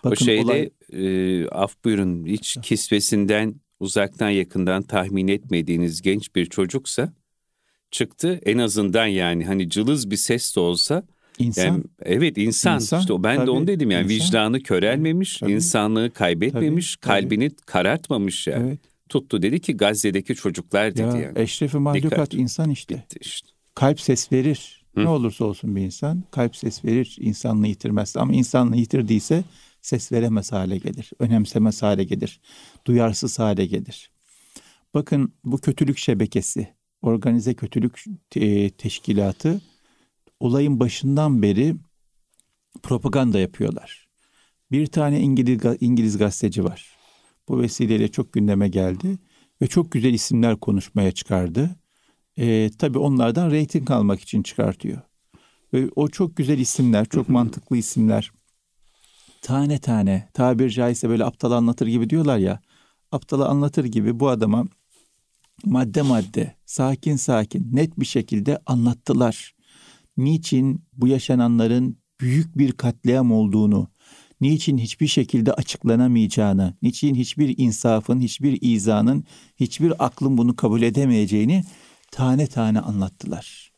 Bakın, 0.04 0.24
o 0.24 0.24
şeyde 0.24 0.44
olay... 0.44 0.70
e, 0.92 1.48
af 1.48 1.84
buyurun 1.84 2.26
hiç 2.26 2.58
kisvesinden 2.62 3.54
uzaktan 3.80 4.30
yakından 4.30 4.82
tahmin 4.82 5.28
etmediğiniz 5.28 6.02
genç 6.02 6.34
bir 6.34 6.46
çocuksa 6.46 7.12
çıktı 7.90 8.40
en 8.44 8.58
azından 8.58 9.06
yani 9.06 9.44
hani 9.44 9.70
cılız 9.70 10.10
bir 10.10 10.16
ses 10.16 10.56
de 10.56 10.60
olsa 10.60 11.06
İnsan. 11.40 11.64
Yani, 11.64 11.84
evet 12.02 12.38
insan. 12.38 12.74
insan. 12.74 13.00
İşte 13.00 13.22
ben 13.22 13.36
tabii, 13.36 13.46
de 13.46 13.50
onu 13.50 13.66
dedim 13.66 13.90
yani 13.90 14.12
insan. 14.12 14.26
vicdanı 14.26 14.62
körelmemiş, 14.62 15.38
tabii. 15.38 15.52
insanlığı 15.52 16.10
kaybetmemiş, 16.10 16.96
tabii, 16.96 17.22
kalbini 17.22 17.50
tabii. 17.50 17.66
karartmamış 17.66 18.46
ya. 18.46 18.54
Yani. 18.54 18.68
Evet. 18.68 18.78
Tuttu 19.08 19.42
dedi 19.42 19.60
ki 19.60 19.76
Gazze'deki 19.76 20.34
çocuklar 20.34 20.92
dedi 20.92 21.00
ya, 21.00 21.16
yani. 21.16 21.38
Eşrefi 21.38 21.78
mahlukat 21.78 22.34
insan 22.34 22.70
işte. 22.70 22.94
Bitti 22.94 23.16
işte. 23.20 23.48
Kalp 23.74 24.00
ses 24.00 24.32
verir. 24.32 24.80
Hı. 24.94 25.04
Ne 25.04 25.08
olursa 25.08 25.44
olsun 25.44 25.76
bir 25.76 25.80
insan 25.80 26.24
kalp 26.30 26.56
ses 26.56 26.84
verir 26.84 27.16
insanlığı 27.20 27.66
yitirmez. 27.66 28.16
Ama 28.16 28.32
insanlığı 28.32 28.76
yitirdiyse 28.76 29.44
ses 29.82 30.12
veremez 30.12 30.52
hale 30.52 30.78
gelir. 30.78 31.10
Önemsemez 31.18 31.82
hale 31.82 32.04
gelir. 32.04 32.40
Duyarsız 32.86 33.38
hale 33.38 33.66
gelir. 33.66 34.10
Bakın 34.94 35.32
bu 35.44 35.58
kötülük 35.58 35.98
şebekesi, 35.98 36.68
organize 37.02 37.54
kötülük 37.54 38.04
teşkilatı 38.78 39.60
olayın 40.40 40.80
başından 40.80 41.42
beri 41.42 41.76
propaganda 42.82 43.38
yapıyorlar. 43.38 44.08
Bir 44.72 44.86
tane 44.86 45.20
İngiliz, 45.20 45.76
İngiliz 45.80 46.18
gazeteci 46.18 46.64
var. 46.64 46.96
Bu 47.48 47.60
vesileyle 47.60 48.08
çok 48.08 48.32
gündeme 48.32 48.68
geldi 48.68 49.18
ve 49.62 49.66
çok 49.66 49.92
güzel 49.92 50.14
isimler 50.14 50.56
konuşmaya 50.56 51.12
çıkardı. 51.12 51.70
E, 52.38 52.70
tabii 52.78 52.98
onlardan 52.98 53.50
reyting 53.50 53.90
almak 53.90 54.20
için 54.20 54.42
çıkartıyor. 54.42 55.00
Ve 55.74 55.88
o 55.96 56.08
çok 56.08 56.36
güzel 56.36 56.58
isimler, 56.58 57.06
çok 57.06 57.28
mantıklı 57.28 57.76
isimler. 57.76 58.32
Tane 59.42 59.78
tane, 59.78 60.28
tabir 60.34 60.70
caizse 60.70 61.08
böyle 61.08 61.24
aptal 61.24 61.52
anlatır 61.52 61.86
gibi 61.86 62.10
diyorlar 62.10 62.38
ya. 62.38 62.60
Aptalı 63.12 63.46
anlatır 63.46 63.84
gibi 63.84 64.20
bu 64.20 64.28
adama 64.28 64.64
madde 65.64 66.02
madde, 66.02 66.56
sakin 66.66 67.16
sakin, 67.16 67.68
net 67.72 68.00
bir 68.00 68.04
şekilde 68.04 68.58
anlattılar. 68.66 69.54
Niçin 70.24 70.84
bu 70.92 71.06
yaşananların 71.06 71.98
büyük 72.20 72.58
bir 72.58 72.72
katliam 72.72 73.32
olduğunu, 73.32 73.88
niçin 74.40 74.78
hiçbir 74.78 75.06
şekilde 75.06 75.52
açıklanamayacağını, 75.52 76.74
niçin 76.82 77.14
hiçbir 77.14 77.54
insafın, 77.58 78.20
hiçbir 78.20 78.58
izanın, 78.60 79.24
hiçbir 79.56 80.04
aklın 80.04 80.38
bunu 80.38 80.56
kabul 80.56 80.82
edemeyeceğini 80.82 81.64
tane 82.10 82.46
tane 82.46 82.80
anlattılar. 82.80 83.72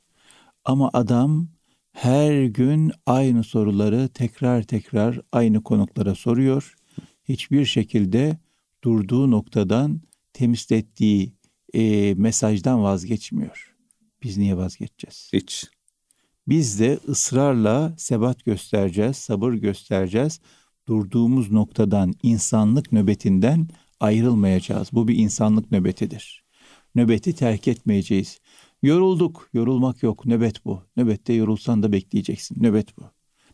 Ama 0.64 0.90
adam 0.92 1.48
her 1.92 2.44
gün 2.44 2.92
aynı 3.06 3.44
soruları 3.44 4.08
tekrar 4.08 4.62
tekrar 4.62 5.20
aynı 5.32 5.62
konuklara 5.62 6.14
soruyor. 6.14 6.74
Hiçbir 7.28 7.64
şekilde 7.64 8.38
durduğu 8.84 9.30
noktadan 9.30 10.00
temizlettiği 10.32 11.32
e, 11.74 12.14
mesajdan 12.14 12.82
vazgeçmiyor. 12.82 13.74
Biz 14.22 14.36
niye 14.36 14.56
vazgeçeceğiz? 14.56 15.30
Hiç. 15.32 15.64
Biz 16.48 16.80
de 16.80 16.98
ısrarla 17.08 17.94
sebat 17.96 18.44
göstereceğiz, 18.44 19.16
sabır 19.16 19.52
göstereceğiz. 19.52 20.40
Durduğumuz 20.88 21.50
noktadan, 21.50 22.14
insanlık 22.22 22.92
nöbetinden 22.92 23.68
ayrılmayacağız. 24.00 24.88
Bu 24.92 25.08
bir 25.08 25.16
insanlık 25.16 25.72
nöbetidir. 25.72 26.44
Nöbeti 26.94 27.32
terk 27.32 27.68
etmeyeceğiz. 27.68 28.40
Yorulduk, 28.82 29.48
yorulmak 29.52 30.02
yok. 30.02 30.26
Nöbet 30.26 30.64
bu. 30.64 30.82
Nöbette 30.96 31.32
yorulsan 31.32 31.82
da 31.82 31.92
bekleyeceksin. 31.92 32.62
Nöbet 32.62 32.98
bu. 32.98 33.02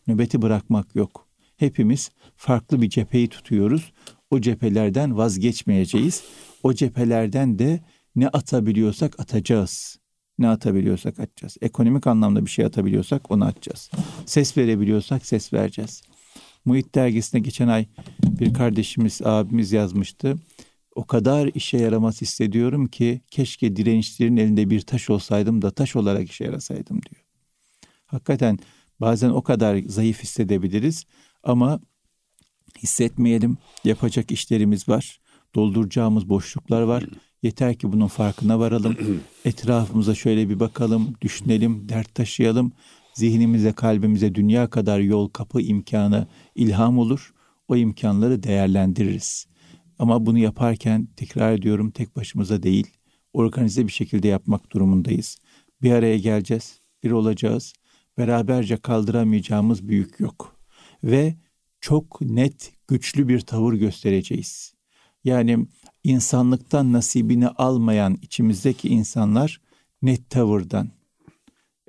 Nöbeti 0.07 0.41
bırakmak 0.41 0.95
yok. 0.95 1.27
Hepimiz 1.57 2.11
farklı 2.35 2.81
bir 2.81 2.89
cepheyi 2.89 3.27
tutuyoruz. 3.27 3.91
O 4.31 4.41
cephelerden 4.41 5.17
vazgeçmeyeceğiz. 5.17 6.23
O 6.63 6.73
cephelerden 6.73 7.59
de 7.59 7.79
ne 8.15 8.27
atabiliyorsak 8.27 9.19
atacağız. 9.19 9.98
Ne 10.39 10.47
atabiliyorsak 10.47 11.19
atacağız. 11.19 11.57
Ekonomik 11.61 12.07
anlamda 12.07 12.45
bir 12.45 12.49
şey 12.49 12.65
atabiliyorsak 12.65 13.31
onu 13.31 13.45
atacağız. 13.45 13.91
Ses 14.25 14.57
verebiliyorsak 14.57 15.25
ses 15.25 15.53
vereceğiz. 15.53 16.01
Muhit 16.65 16.95
dergisine 16.95 17.41
geçen 17.41 17.67
ay 17.67 17.85
bir 18.23 18.53
kardeşimiz, 18.53 19.21
abimiz 19.21 19.71
yazmıştı. 19.71 20.35
O 20.95 21.05
kadar 21.05 21.47
işe 21.53 21.77
yaramaz 21.77 22.21
hissediyorum 22.21 22.87
ki 22.87 23.21
keşke 23.31 23.75
direnişlerin 23.75 24.37
elinde 24.37 24.69
bir 24.69 24.81
taş 24.81 25.09
olsaydım 25.09 25.61
da 25.61 25.71
taş 25.71 25.95
olarak 25.95 26.29
işe 26.29 26.43
yarasaydım 26.43 27.01
diyor. 27.01 27.25
Hakikaten 28.05 28.59
bazen 29.01 29.29
o 29.29 29.41
kadar 29.41 29.77
zayıf 29.77 30.23
hissedebiliriz 30.23 31.05
ama 31.43 31.79
hissetmeyelim. 32.77 33.57
Yapacak 33.83 34.31
işlerimiz 34.31 34.89
var. 34.89 35.19
Dolduracağımız 35.55 36.29
boşluklar 36.29 36.81
var. 36.81 37.05
Yeter 37.43 37.75
ki 37.75 37.91
bunun 37.91 38.07
farkına 38.07 38.59
varalım. 38.59 38.97
Etrafımıza 39.45 40.15
şöyle 40.15 40.49
bir 40.49 40.59
bakalım, 40.59 41.13
düşünelim, 41.21 41.89
dert 41.89 42.15
taşıyalım. 42.15 42.71
Zihnimize, 43.13 43.71
kalbimize 43.71 44.35
dünya 44.35 44.69
kadar 44.69 44.99
yol, 44.99 45.29
kapı, 45.29 45.61
imkanı, 45.61 46.27
ilham 46.55 46.97
olur. 46.97 47.33
O 47.67 47.75
imkanları 47.75 48.43
değerlendiririz. 48.43 49.47
Ama 49.99 50.25
bunu 50.25 50.37
yaparken 50.37 51.07
tekrar 51.15 51.53
ediyorum 51.53 51.91
tek 51.91 52.15
başımıza 52.15 52.63
değil, 52.63 52.87
organize 53.33 53.87
bir 53.87 53.91
şekilde 53.91 54.27
yapmak 54.27 54.71
durumundayız. 54.71 55.37
Bir 55.81 55.91
araya 55.91 56.17
geleceğiz, 56.17 56.79
bir 57.03 57.11
olacağız. 57.11 57.73
Beraberce 58.17 58.77
kaldıramayacağımız 58.77 59.87
büyük 59.87 60.19
yok. 60.19 60.59
Ve 61.03 61.35
çok 61.81 62.21
net, 62.21 62.73
güçlü 62.87 63.27
bir 63.27 63.39
tavır 63.39 63.73
göstereceğiz. 63.73 64.73
Yani 65.23 65.67
insanlıktan 66.03 66.93
nasibini 66.93 67.47
almayan 67.47 68.17
içimizdeki 68.21 68.89
insanlar 68.89 69.61
net 70.01 70.29
tavırdan 70.29 70.89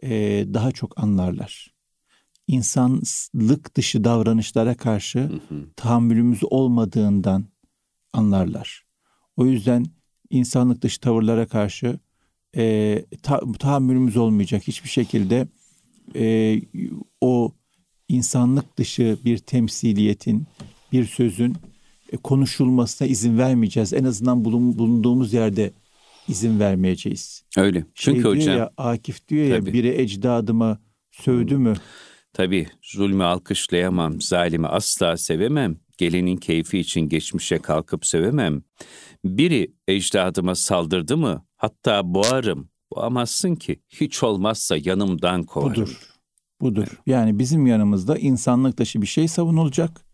e, 0.02 0.10
daha 0.54 0.72
çok 0.72 1.02
anlarlar. 1.02 1.74
İnsanlık 2.46 3.74
dışı 3.74 4.04
davranışlara 4.04 4.74
karşı 4.74 5.18
hı 5.18 5.40
hı. 5.48 5.66
tahammülümüz 5.76 6.40
olmadığından 6.42 7.44
anlarlar. 8.12 8.84
O 9.36 9.46
yüzden 9.46 9.86
insanlık 10.30 10.82
dışı 10.82 11.00
tavırlara 11.00 11.46
karşı 11.46 11.98
e, 12.56 13.04
ta, 13.22 13.40
tahammülümüz 13.58 14.16
olmayacak. 14.16 14.62
Hiçbir 14.68 14.88
şekilde 14.88 15.48
e, 16.16 16.56
o 17.20 17.52
insanlık 18.08 18.76
dışı 18.76 19.18
bir 19.24 19.38
temsiliyetin, 19.38 20.46
bir 20.92 21.04
sözün 21.06 21.56
konuşulmasına 22.16 23.08
izin 23.08 23.38
vermeyeceğiz. 23.38 23.92
En 23.92 24.04
azından 24.04 24.44
bulun, 24.44 24.78
bulunduğumuz 24.78 25.32
yerde 25.32 25.72
izin 26.28 26.60
vermeyeceğiz. 26.60 27.44
Öyle. 27.56 27.84
Çünkü 27.94 28.22
şey 28.22 28.30
hocam. 28.30 28.58
Ya, 28.58 28.70
Akif 28.76 29.28
diyor 29.28 29.58
Tabii. 29.58 29.68
ya 29.68 29.74
biri 29.74 30.00
ecdadıma 30.00 30.78
sövdü 31.10 31.56
mü? 31.56 31.74
Tabii 32.32 32.66
zulmü 32.82 33.24
alkışlayamam, 33.24 34.20
zalimi 34.20 34.66
asla 34.66 35.16
sevemem, 35.16 35.76
gelinin 35.98 36.36
keyfi 36.36 36.78
için 36.78 37.00
geçmişe 37.00 37.58
kalkıp 37.58 38.06
sevemem. 38.06 38.62
Biri 39.24 39.72
ecdadıma 39.88 40.54
saldırdı 40.54 41.16
mı 41.16 41.44
hatta 41.56 42.14
boğarım, 42.14 42.70
boğamazsın 42.92 43.54
ki 43.54 43.80
hiç 43.88 44.22
olmazsa 44.22 44.76
yanımdan 44.76 45.42
kovarım. 45.42 45.72
Budur, 45.72 46.00
budur. 46.60 46.88
Yani 47.06 47.38
bizim 47.38 47.66
yanımızda 47.66 48.18
insanlık 48.18 48.78
dışı 48.78 49.02
bir 49.02 49.06
şey 49.06 49.28
savunulacak. 49.28 50.06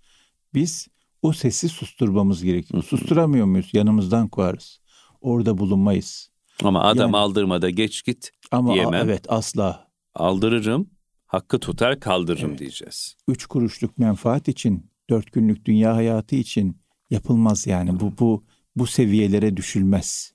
Biz 0.54 0.88
o 1.26 1.32
sesi 1.32 1.68
susturmamız 1.68 2.44
gerekiyor. 2.44 2.82
Susturamıyor 2.82 3.46
muyuz? 3.46 3.70
Yanımızdan 3.72 4.28
koyarız. 4.28 4.80
Orada 5.20 5.58
bulunmayız. 5.58 6.30
Ama 6.64 6.82
adam 6.82 7.12
yani, 7.12 7.16
aldırmada 7.16 7.70
geç 7.70 8.04
git 8.04 8.30
ama 8.50 8.74
diyemem. 8.74 9.04
evet 9.04 9.24
asla. 9.28 9.88
Aldırırım, 10.14 10.90
hakkı 11.26 11.58
tutar 11.58 12.00
kaldırırım 12.00 12.50
evet. 12.50 12.58
diyeceğiz. 12.58 13.16
Üç 13.28 13.46
kuruşluk 13.46 13.98
menfaat 13.98 14.48
için, 14.48 14.90
dört 15.10 15.32
günlük 15.32 15.64
dünya 15.64 15.94
hayatı 15.94 16.36
için 16.36 16.78
yapılmaz 17.10 17.66
yani. 17.66 18.00
Bu 18.00 18.12
bu 18.18 18.44
bu 18.76 18.86
seviyelere 18.86 19.56
düşülmez. 19.56 20.32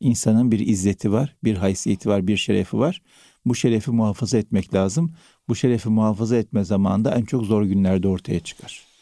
İnsanın 0.00 0.52
bir 0.52 0.66
izzeti 0.66 1.12
var, 1.12 1.36
bir 1.44 1.56
haysiyeti 1.56 2.08
var, 2.08 2.26
bir 2.26 2.36
şerefi 2.36 2.78
var. 2.78 3.02
Bu 3.44 3.54
şerefi 3.54 3.90
muhafaza 3.90 4.38
etmek 4.38 4.74
lazım. 4.74 5.14
Bu 5.48 5.56
şerefi 5.56 5.88
muhafaza 5.88 6.36
etme 6.36 6.64
zamanında 6.64 7.14
en 7.14 7.24
çok 7.24 7.44
zor 7.44 7.62
günlerde 7.62 8.08
ortaya 8.08 8.40
çıkar. 8.40 8.93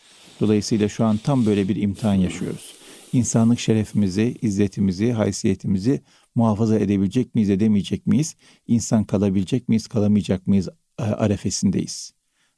Dolayısıyla 0.43 0.89
şu 0.89 1.05
an 1.05 1.17
tam 1.17 1.47
böyle 1.47 1.69
bir 1.69 1.77
imtihan 1.77 2.15
yaşıyoruz. 2.15 2.75
İnsanlık 3.13 3.61
şerefimizi, 3.61 4.37
izzetimizi, 4.43 5.13
haysiyetimizi 5.13 6.03
muhafaza 6.35 6.79
edebilecek 6.79 7.35
miyiz, 7.35 7.51
edemeyecek 7.51 8.07
miyiz? 8.07 8.37
İnsan 8.67 9.05
kalabilecek 9.05 9.69
miyiz, 9.69 9.87
kalamayacak 9.87 10.47
mıyız 10.47 10.69
e, 10.99 11.03
arefesindeyiz. 11.03 12.13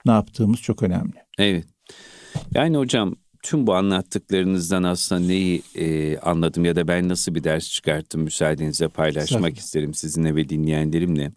Ne 0.07 0.13
yaptığımız 0.13 0.61
çok 0.61 0.83
önemli. 0.83 1.15
Evet. 1.39 1.67
Yani 2.55 2.77
hocam 2.77 3.15
tüm 3.43 3.67
bu 3.67 3.75
anlattıklarınızdan 3.75 4.83
aslında 4.83 5.21
neyi 5.21 5.63
e, 5.75 6.19
anladım 6.19 6.65
ya 6.65 6.77
da 6.77 6.89
ben 6.89 7.09
nasıl 7.09 7.35
bir 7.35 7.45
ders 7.45 7.71
çıkarttım 7.71 8.23
müsaadenizle 8.23 8.89
paylaşmak 8.89 9.59
isterim 9.59 9.95
sizinle 9.95 10.37
ve 10.37 10.49
dinleyenlerimle. 10.49 11.33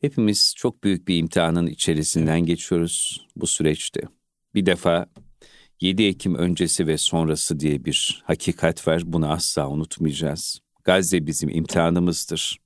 Hepimiz 0.00 0.54
çok 0.56 0.84
büyük 0.84 1.08
bir 1.08 1.18
imtihanın 1.18 1.66
içerisinden 1.66 2.38
evet. 2.38 2.46
geçiyoruz 2.46 3.26
bu 3.36 3.46
süreçte. 3.46 4.00
Bir 4.54 4.66
defa 4.66 5.06
7 5.84 6.02
Ekim 6.04 6.34
öncesi 6.34 6.86
ve 6.86 6.98
sonrası 6.98 7.60
diye 7.60 7.84
bir 7.84 8.22
hakikat 8.24 8.88
var. 8.88 9.02
Bunu 9.06 9.30
asla 9.30 9.68
unutmayacağız. 9.68 10.60
Gazze 10.84 11.26
bizim 11.26 11.48
imtihanımızdır. 11.48 12.58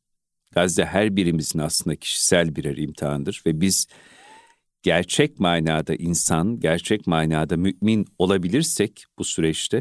Gazze 0.53 0.85
her 0.85 1.17
birimizin 1.17 1.59
aslında 1.59 1.97
kişisel 1.97 2.57
birer 2.57 2.77
imtihandır 2.77 3.43
ve 3.47 3.61
biz 3.61 3.87
gerçek 4.83 5.41
manada 5.41 5.95
insan, 5.95 6.61
gerçek 6.61 7.07
manada 7.07 7.57
mümin 7.57 8.07
olabilirsek 8.19 9.05
bu 9.19 9.25
süreçte 9.25 9.81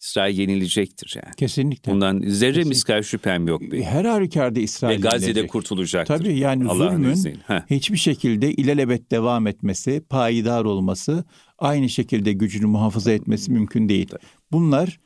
İsrail 0.00 0.38
yenilecektir 0.38 1.16
yani. 1.16 1.34
Kesinlikle. 1.36 1.92
Bundan 1.92 2.22
zerre 2.26 2.64
miskal 2.64 3.02
şüphem 3.02 3.46
yok 3.46 3.60
benim. 3.60 3.82
Her 3.82 4.04
halükarda 4.04 4.60
İsrail 4.60 4.96
Ve 4.96 5.00
Gazze'de 5.00 5.28
yenilecek. 5.28 5.50
kurtulacaktır. 5.50 6.18
Tabii 6.18 6.38
yani 6.38 6.64
zulmün 6.74 7.38
hiçbir 7.70 7.96
şekilde 7.96 8.52
ilelebet 8.52 9.10
devam 9.10 9.46
etmesi, 9.46 10.02
payidar 10.08 10.64
olması, 10.64 11.24
aynı 11.58 11.88
şekilde 11.88 12.32
gücünü 12.32 12.66
muhafaza 12.66 13.12
etmesi 13.12 13.52
mümkün 13.52 13.88
değil. 13.88 14.10
Bunlar 14.52 15.00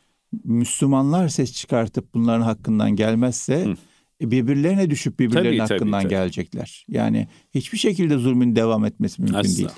Müslümanlar 0.45 1.29
ses 1.29 1.53
çıkartıp 1.53 2.15
bunların 2.15 2.43
hakkından 2.43 2.97
gelmezse 2.97 3.65
Hı. 3.65 3.77
E, 4.21 4.31
birbirlerine 4.31 4.91
düşüp 4.91 5.19
birbirlerinin 5.19 5.59
tabii, 5.59 5.59
hakkından 5.59 5.93
tabii, 5.93 6.03
tabii. 6.03 6.11
gelecekler. 6.11 6.85
Yani 6.89 7.29
hiçbir 7.55 7.79
şekilde 7.79 8.17
zulmün 8.17 8.57
devam 8.57 8.85
etmesi 8.85 9.23
mümkün 9.23 9.39
Asla. 9.39 9.57
değil. 9.57 9.69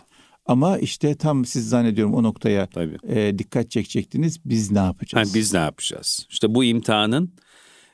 Ama 0.46 0.78
işte 0.78 1.14
tam 1.14 1.44
siz 1.44 1.68
zannediyorum 1.68 2.14
o 2.14 2.22
noktaya 2.22 2.68
e, 3.08 3.38
dikkat 3.38 3.70
çekecektiniz. 3.70 4.40
Biz 4.44 4.70
ne 4.70 4.78
yapacağız? 4.78 5.30
Ha, 5.30 5.34
biz 5.34 5.54
ne 5.54 5.60
yapacağız? 5.60 6.26
İşte 6.30 6.54
bu 6.54 6.64
imtihanın 6.64 7.34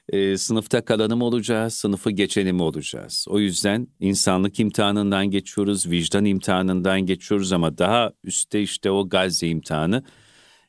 e, 0.09 0.37
sınıfta 0.37 0.85
kalanı 0.85 1.17
mı 1.17 1.25
olacağız, 1.25 1.75
sınıfı 1.75 2.11
geçeni 2.11 2.53
mi 2.53 2.63
olacağız? 2.63 3.27
O 3.29 3.39
yüzden 3.39 3.89
insanlık 4.01 4.61
imtihanından 4.61 5.31
geçiyoruz, 5.31 5.91
vicdan 5.91 6.25
imtihanından 6.25 7.01
geçiyoruz 7.01 7.53
ama 7.53 7.79
daha 7.79 8.13
üstte 8.25 8.63
işte 8.63 8.91
o 8.91 9.09
Gazze 9.09 9.49
imtihanı 9.49 10.05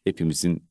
hepimizin 0.03 0.63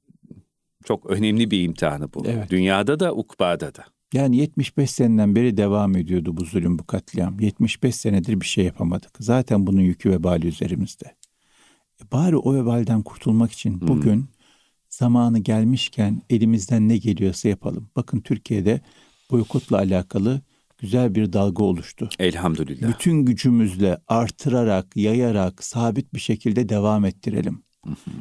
Çok 0.85 1.11
önemli 1.11 1.51
bir 1.51 1.63
imtihanı 1.63 2.13
bu. 2.15 2.23
Evet. 2.27 2.51
Dünyada 2.51 3.01
da 3.01 3.15
ukbada 3.15 3.75
da. 3.75 3.85
Yani 4.13 4.37
75 4.37 4.91
seneden 4.91 5.37
beri 5.37 5.57
devam 5.57 5.97
ediyordu 5.97 6.37
bu 6.37 6.45
zulüm, 6.45 6.79
bu 6.79 6.87
katliam. 6.87 7.41
75 7.41 7.97
senedir 7.97 8.41
bir 8.41 8.47
şey 8.47 8.65
yapamadık. 8.65 9.11
Zaten 9.21 9.67
bunun 9.67 9.81
yükü 9.81 10.11
vebali 10.11 10.47
üzerimizde. 10.47 11.17
E 12.03 12.13
bari 12.13 12.37
o 12.37 12.55
vebalden 12.55 13.03
kurtulmak 13.03 13.53
için 13.53 13.81
bugün 13.89 14.29
zamanı 14.99 15.39
gelmişken 15.39 16.23
elimizden 16.31 16.89
ne 16.89 16.97
geliyorsa 16.97 17.49
yapalım. 17.49 17.91
Bakın 17.97 18.21
Türkiye'de 18.21 18.81
boykotla 19.31 19.77
alakalı 19.77 20.41
güzel 20.79 21.15
bir 21.15 21.33
dalga 21.33 21.65
oluştu. 21.65 22.09
Elhamdülillah. 22.19 22.89
Bütün 22.89 23.25
gücümüzle 23.25 23.99
artırarak, 24.09 24.97
yayarak, 24.97 25.65
sabit 25.65 26.15
bir 26.15 26.21
şekilde 26.21 26.69
devam 26.69 27.05
ettirelim. 27.05 27.63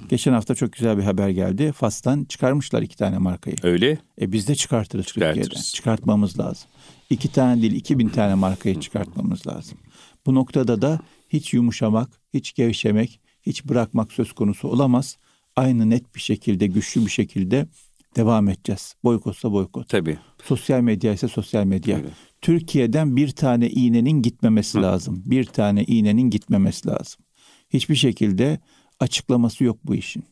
Geçen 0.10 0.34
hafta 0.34 0.56
çok 0.56 0.74
güzel 0.74 0.98
bir 0.98 1.04
haber 1.04 1.30
geldi. 1.30 1.72
Fas'tan 1.72 2.26
çıkarmışlar 2.26 2.82
iki 2.82 2.98
tane 2.98 3.18
markayı. 3.18 3.56
Öyle. 3.64 3.98
E 4.22 4.32
biz 4.32 4.48
de 4.48 4.56
çıkartırız, 4.56 5.06
Çıkartırız. 5.06 5.44
Türkiye'den. 5.44 5.64
Çıkartmamız 5.64 6.40
lazım. 6.40 6.70
İki 7.10 7.32
tane 7.32 7.62
değil, 7.62 7.74
iki 7.74 8.00
bin 8.00 8.10
tane 8.10 8.36
markayı 8.36 8.80
çıkartmamız 8.80 9.48
lazım. 9.48 9.78
Bu 10.26 10.36
noktada 10.36 10.82
da 10.82 11.00
hiç 11.30 11.54
yumuşamak, 11.54 12.10
hiç 12.34 12.54
gevşemek, 12.54 13.20
hiç 13.42 13.66
bırakmak 13.66 14.12
söz 14.12 14.32
konusu 14.32 14.68
olamaz. 14.68 15.18
Aynı 15.58 15.90
net 15.90 16.16
bir 16.16 16.20
şekilde, 16.20 16.68
güçlü 16.68 17.06
bir 17.06 17.12
şekilde 17.12 17.68
devam 18.16 18.50
edeceğiz. 18.50 18.96
Boykotsa 19.04 19.52
boykot. 19.52 19.90
Tabii. 19.90 20.18
Sosyal 20.44 20.82
medya 20.82 21.14
ise 21.14 21.28
sosyal 21.28 21.66
medya. 21.66 21.98
Öyle. 21.98 22.08
Türkiye'den 22.42 23.16
bir 23.16 23.30
tane 23.30 23.70
iğnenin 23.70 24.22
gitmemesi 24.22 24.78
lazım. 24.82 25.24
Bir 25.26 25.46
tane 25.46 25.84
iğnenin 25.84 26.30
gitmemesi 26.30 26.88
lazım. 26.88 27.26
Hiçbir 27.70 27.96
şekilde 27.96 28.60
açıklaması 29.00 29.64
yok 29.64 29.78
bu 29.84 29.96
işin. 29.96 30.24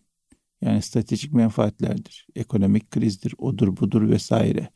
Yani 0.61 0.81
stratejik 0.81 1.33
menfaatlerdir, 1.33 2.27
ekonomik 2.35 2.91
krizdir, 2.91 3.33
odur 3.37 3.77
budur 3.77 4.09
vesaire. 4.09 4.69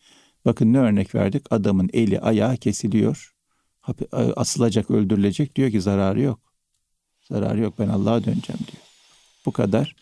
Bakın 0.45 0.73
ne 0.73 0.77
örnek 0.77 1.15
verdik? 1.15 1.45
Adamın 1.49 1.89
eli 1.93 2.19
ayağı 2.19 2.57
kesiliyor. 2.57 3.35
Hap- 3.79 4.13
Asılacak, 4.35 4.91
öldürülecek. 4.91 5.55
Diyor 5.55 5.71
ki 5.71 5.81
zararı 5.81 6.21
yok. 6.21 6.39
Zararı 7.21 7.59
yok 7.61 7.79
ben 7.79 7.87
Allah'a 7.87 8.23
döneceğim 8.23 8.59
diyor. 8.59 8.83
Bu 9.45 9.51
kadar 9.51 9.95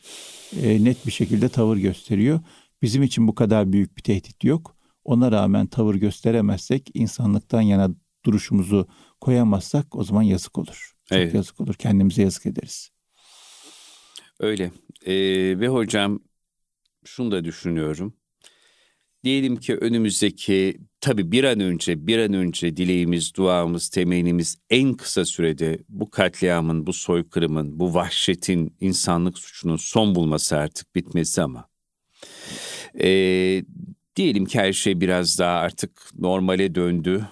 e, 0.62 0.84
net 0.84 1.06
bir 1.06 1.12
şekilde 1.12 1.50
tavır 1.50 1.78
gösteriyor. 1.78 2.40
Bizim 2.82 3.04
için 3.04 3.28
bu 3.28 3.36
kadar 3.36 3.74
büyük 3.74 3.98
bir 3.98 4.02
tehdit 4.02 4.44
yok. 4.44 4.78
Ona 5.04 5.32
rağmen 5.32 5.68
tavır 5.68 5.96
gösteremezsek, 5.96 6.90
insanlıktan 6.94 7.62
yana 7.62 7.90
duruşumuzu 8.26 8.88
koyamazsak 9.22 9.96
o 9.96 10.04
zaman 10.04 10.22
yazık 10.22 10.58
olur. 10.58 10.94
Çok 11.06 11.18
Evet. 11.18 11.34
yazık 11.34 11.62
olur. 11.62 11.74
Kendimize 11.74 12.22
yazık 12.22 12.46
ederiz. 12.46 12.90
Öyle. 14.40 14.72
Ee, 15.06 15.14
ve 15.60 15.68
hocam 15.68 16.20
şunu 17.06 17.32
da 17.32 17.44
düşünüyorum. 17.44 18.14
Diyelim 19.24 19.56
ki 19.58 19.76
önümüzdeki 19.78 20.80
tabii 21.02 21.32
bir 21.32 21.44
an 21.44 21.60
önce 21.60 22.08
bir 22.08 22.20
an 22.20 22.34
önce 22.34 22.78
dileğimiz, 22.78 23.36
duamız, 23.36 23.90
temennimiz 23.90 24.58
en 24.70 24.94
kısa 24.94 25.26
sürede 25.26 25.80
bu 25.90 26.10
katliamın, 26.10 26.88
bu 26.88 26.94
soykırımın, 26.94 27.80
bu 27.80 27.94
vahşetin, 27.94 28.76
insanlık 28.80 29.38
suçunun 29.38 29.78
son 29.78 30.16
bulması 30.16 30.58
artık 30.58 30.96
bitmesi 30.96 31.42
ama 31.42 31.70
ee, 33.00 33.64
diyelim 34.16 34.46
ki 34.46 34.60
her 34.60 34.74
şey 34.74 35.02
biraz 35.02 35.40
daha 35.40 35.60
artık 35.60 35.92
normale 36.20 36.76
döndü 36.76 37.28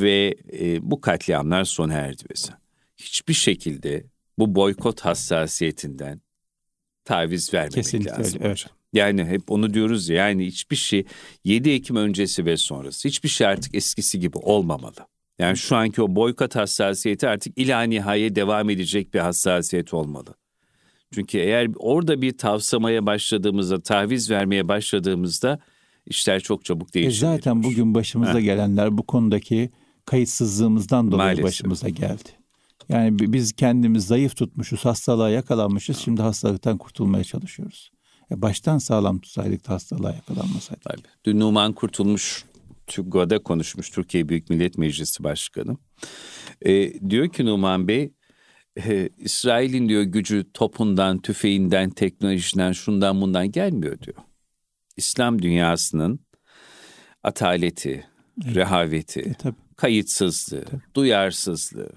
ve 0.00 0.34
e, 0.52 0.90
bu 0.90 1.00
katliamlar 1.00 1.64
sona 1.64 1.92
erdi 1.92 2.22
mesela. 2.30 2.58
Hiçbir 2.96 3.34
şekilde 3.34 4.04
bu 4.38 4.54
boykot 4.54 5.00
hassasiyetinden 5.00 6.20
taviz 7.04 7.54
vermemek 7.54 7.74
Kesinlikle 7.74 8.10
lazım 8.10 8.24
öyle, 8.24 8.48
evet. 8.48 8.52
hocam. 8.52 8.81
Yani 8.92 9.24
hep 9.24 9.50
onu 9.50 9.74
diyoruz 9.74 10.08
ya 10.08 10.16
yani 10.28 10.46
hiçbir 10.46 10.76
şey 10.76 11.04
7 11.44 11.70
Ekim 11.70 11.96
öncesi 11.96 12.46
ve 12.46 12.56
sonrası 12.56 13.08
hiçbir 13.08 13.28
şey 13.28 13.46
artık 13.46 13.74
eskisi 13.74 14.20
gibi 14.20 14.38
olmamalı. 14.38 15.06
Yani 15.38 15.56
şu 15.56 15.76
anki 15.76 16.02
o 16.02 16.14
boykot 16.16 16.56
hassasiyeti 16.56 17.28
artık 17.28 17.58
ila 17.58 17.82
nihaya 17.82 18.34
devam 18.34 18.70
edecek 18.70 19.14
bir 19.14 19.18
hassasiyet 19.18 19.94
olmalı. 19.94 20.34
Çünkü 21.14 21.38
eğer 21.38 21.68
orada 21.76 22.22
bir 22.22 22.38
tavsamaya 22.38 23.06
başladığımızda, 23.06 23.80
taviz 23.80 24.30
vermeye 24.30 24.68
başladığımızda 24.68 25.58
işler 26.06 26.40
çok 26.40 26.64
çabuk 26.64 26.90
E 26.90 26.92
değişir. 26.92 27.18
zaten 27.20 27.62
bugün 27.62 27.94
başımıza 27.94 28.40
gelenler 28.40 28.98
bu 28.98 29.02
konudaki 29.02 29.70
kayıtsızlığımızdan 30.04 31.06
dolayı 31.12 31.26
Maalesef. 31.26 31.44
başımıza 31.44 31.88
geldi. 31.88 32.28
Yani 32.88 33.18
bi- 33.18 33.32
biz 33.32 33.52
kendimiz 33.52 34.06
zayıf 34.06 34.36
tutmuşuz, 34.36 34.84
hastalığa 34.84 35.30
yakalanmışız. 35.30 35.98
Şimdi 35.98 36.22
hastalıktan 36.22 36.78
kurtulmaya 36.78 37.24
çalışıyoruz. 37.24 37.90
Baştan 38.36 38.78
sağlam 38.78 39.20
tutsaydık 39.20 39.68
da 39.68 39.72
hastalığa 39.72 40.12
yakalanmasaydık. 40.14 40.84
Tabii. 40.84 41.02
Dün 41.24 41.40
Numan 41.40 41.72
Kurtulmuş 41.72 42.44
TÜGVA'da 42.86 43.38
konuşmuş 43.42 43.90
Türkiye 43.90 44.28
Büyük 44.28 44.50
Millet 44.50 44.78
Meclisi 44.78 45.24
Başkanı. 45.24 45.76
E, 46.62 47.00
diyor 47.10 47.28
ki 47.28 47.46
Numan 47.46 47.88
Bey, 47.88 48.12
e, 48.86 49.08
İsrail'in 49.18 49.88
diyor 49.88 50.02
gücü 50.02 50.52
topundan, 50.54 51.18
tüfeğinden, 51.18 51.90
teknolojisinden, 51.90 52.72
şundan 52.72 53.20
bundan 53.20 53.52
gelmiyor 53.52 54.00
diyor. 54.00 54.16
İslam 54.96 55.42
dünyasının 55.42 56.20
ataleti, 57.22 58.06
rehaveti, 58.44 59.20
E 59.20 59.34
tabii. 59.34 59.56
kayıtsızlığı, 59.76 60.64
duyarsızlığı, 60.94 61.92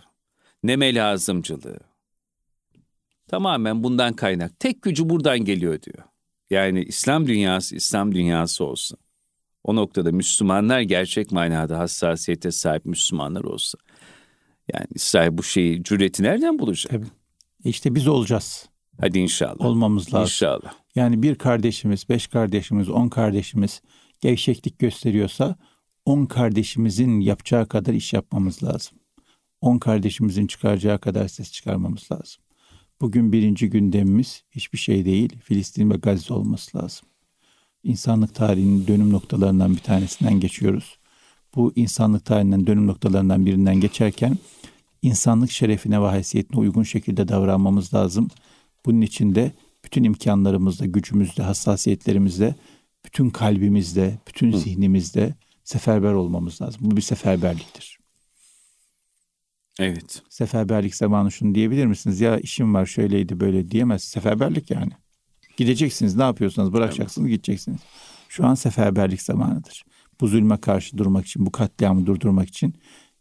neme 0.64 0.96
lazımcılığı. 0.96 1.80
Tamamen 3.28 3.84
bundan 3.84 4.14
kaynak. 4.14 4.60
Tek 4.60 4.82
gücü 4.82 5.10
buradan 5.10 5.40
geliyor 5.40 5.82
diyor. 5.82 6.04
Yani 6.50 6.84
İslam 6.84 7.28
dünyası 7.28 7.76
İslam 7.76 8.16
dünyası 8.16 8.66
olsa. 8.66 8.96
O 9.64 9.76
noktada 9.76 10.12
Müslümanlar 10.12 10.82
gerçek 10.82 11.32
manada 11.32 11.80
hassasiyete 11.80 12.52
sahip 12.52 12.86
Müslümanlar 12.86 13.44
olsa. 13.44 13.78
Yani 14.74 14.86
İsrail 14.94 15.38
bu 15.38 15.44
şeyi 15.44 15.84
cüreti 15.84 16.24
nereden 16.24 16.60
bulacak? 16.60 16.92
Tabii. 16.92 17.06
İşte 17.64 17.96
biz 17.96 18.08
olacağız. 18.08 18.70
Hadi 19.02 19.20
inşallah. 19.20 19.66
Olmamız 19.66 20.14
lazım. 20.14 20.22
İnşallah. 20.22 20.74
Yani 20.96 21.24
bir 21.24 21.36
kardeşimiz, 21.36 22.10
beş 22.10 22.28
kardeşimiz, 22.28 22.90
on 22.90 23.10
kardeşimiz 23.10 23.82
gevşeklik 24.22 24.80
gösteriyorsa 24.80 25.56
on 26.06 26.26
kardeşimizin 26.26 27.20
yapacağı 27.20 27.68
kadar 27.68 27.94
iş 27.94 28.14
yapmamız 28.14 28.64
lazım. 28.64 28.98
On 29.62 29.78
kardeşimizin 29.78 30.48
çıkaracağı 30.48 31.00
kadar 31.00 31.28
ses 31.28 31.52
çıkarmamız 31.52 32.12
lazım. 32.12 32.44
Bugün 33.02 33.32
birinci 33.32 33.70
gündemimiz 33.70 34.44
hiçbir 34.52 34.78
şey 34.78 35.06
değil. 35.06 35.40
Filistin 35.44 35.90
ve 35.90 35.96
Gazze 35.96 36.34
olması 36.34 36.78
lazım. 36.78 37.08
İnsanlık 37.84 38.36
tarihinin 38.36 38.88
dönüm 38.88 39.12
noktalarından 39.12 39.74
bir 39.74 39.80
tanesinden 39.80 40.40
geçiyoruz. 40.40 40.98
Bu 41.56 41.74
insanlık 41.76 42.26
tarihinden 42.26 42.68
dönüm 42.68 42.88
noktalarından 42.88 43.46
birinden 43.46 43.80
geçerken 43.80 44.38
insanlık 45.02 45.52
şerefine 45.52 46.02
ve 46.02 46.06
haysiyetine 46.06 46.60
uygun 46.60 46.84
şekilde 46.84 47.28
davranmamız 47.28 47.94
lazım. 47.94 48.28
Bunun 48.86 49.02
için 49.02 49.36
de 49.36 49.52
bütün 49.86 50.04
imkanlarımızla, 50.04 50.86
gücümüzle, 50.86 51.44
hassasiyetlerimizle, 51.44 52.56
bütün 53.06 53.30
kalbimizle, 53.30 54.20
bütün 54.28 54.58
zihnimizle 54.58 55.36
seferber 55.64 56.14
olmamız 56.14 56.62
lazım. 56.62 56.82
Bu 56.84 56.98
bir 56.98 57.02
seferberliktir. 57.02 58.00
Evet. 59.80 60.24
Seferberlik 60.30 60.96
zamanı 60.96 61.32
şunu 61.32 61.56
diyebilir 61.56 61.86
misiniz? 61.86 62.22
Ya 62.22 62.38
işim 62.38 62.74
var 62.74 62.86
şöyleydi 62.86 63.40
böyle 63.40 63.72
diyemez. 63.72 64.04
Seferberlik 64.04 64.72
yani. 64.72 64.92
Gideceksiniz 65.58 66.16
ne 66.16 66.24
yapıyorsanız 66.24 66.74
bırakacaksınız 66.74 67.30
gideceksiniz. 67.30 67.80
Şu 68.30 68.46
an 68.46 68.56
seferberlik 68.56 69.22
zamanıdır. 69.22 69.84
Bu 70.22 70.28
zulme 70.28 70.58
karşı 70.58 70.98
durmak 70.98 71.26
için, 71.26 71.46
bu 71.46 71.52
katliamı 71.52 72.06
durdurmak 72.06 72.50
için 72.50 72.76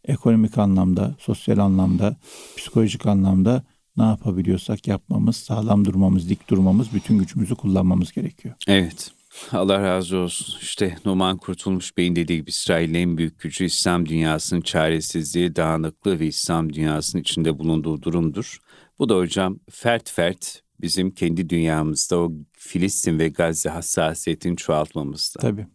ekonomik 0.05 0.57
anlamda, 0.57 1.15
sosyal 1.19 1.57
anlamda, 1.57 2.15
psikolojik 2.57 3.05
anlamda 3.05 3.63
ne 3.97 4.03
yapabiliyorsak 4.03 4.87
yapmamız, 4.87 5.35
sağlam 5.35 5.85
durmamız, 5.85 6.29
dik 6.29 6.49
durmamız, 6.49 6.93
bütün 6.93 7.17
gücümüzü 7.17 7.55
kullanmamız 7.55 8.11
gerekiyor. 8.11 8.55
Evet. 8.67 9.11
Allah 9.51 9.81
razı 9.83 10.17
olsun. 10.17 10.55
İşte 10.61 10.95
Numan 11.05 11.37
Kurtulmuş 11.37 11.97
Bey'in 11.97 12.15
dediği 12.15 12.37
gibi 12.37 12.49
İsrail'in 12.49 12.93
en 12.93 13.17
büyük 13.17 13.39
gücü 13.39 13.65
İslam 13.65 14.05
dünyasının 14.05 14.61
çaresizliği, 14.61 15.55
dağınıklığı 15.55 16.19
ve 16.19 16.27
İslam 16.27 16.73
dünyasının 16.73 17.21
içinde 17.21 17.59
bulunduğu 17.59 18.01
durumdur. 18.01 18.57
Bu 18.99 19.09
da 19.09 19.15
hocam 19.17 19.59
fert 19.69 20.11
fert 20.11 20.61
bizim 20.81 21.11
kendi 21.11 21.49
dünyamızda 21.49 22.17
o 22.17 22.31
Filistin 22.53 23.19
ve 23.19 23.29
Gazze 23.29 23.69
hassasiyetini 23.69 24.57
çoğaltmamızda. 24.57 25.39
Tabii. 25.39 25.67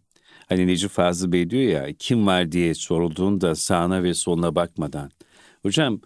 Hani 0.48 0.66
Necip 0.66 0.90
Fazıl 0.90 1.32
Bey 1.32 1.50
diyor 1.50 1.62
ya 1.62 1.92
kim 1.98 2.26
var 2.26 2.52
diye 2.52 2.74
sorulduğunda 2.74 3.54
sağına 3.54 4.02
ve 4.02 4.14
soluna 4.14 4.54
bakmadan. 4.54 5.10
Hocam 5.62 6.00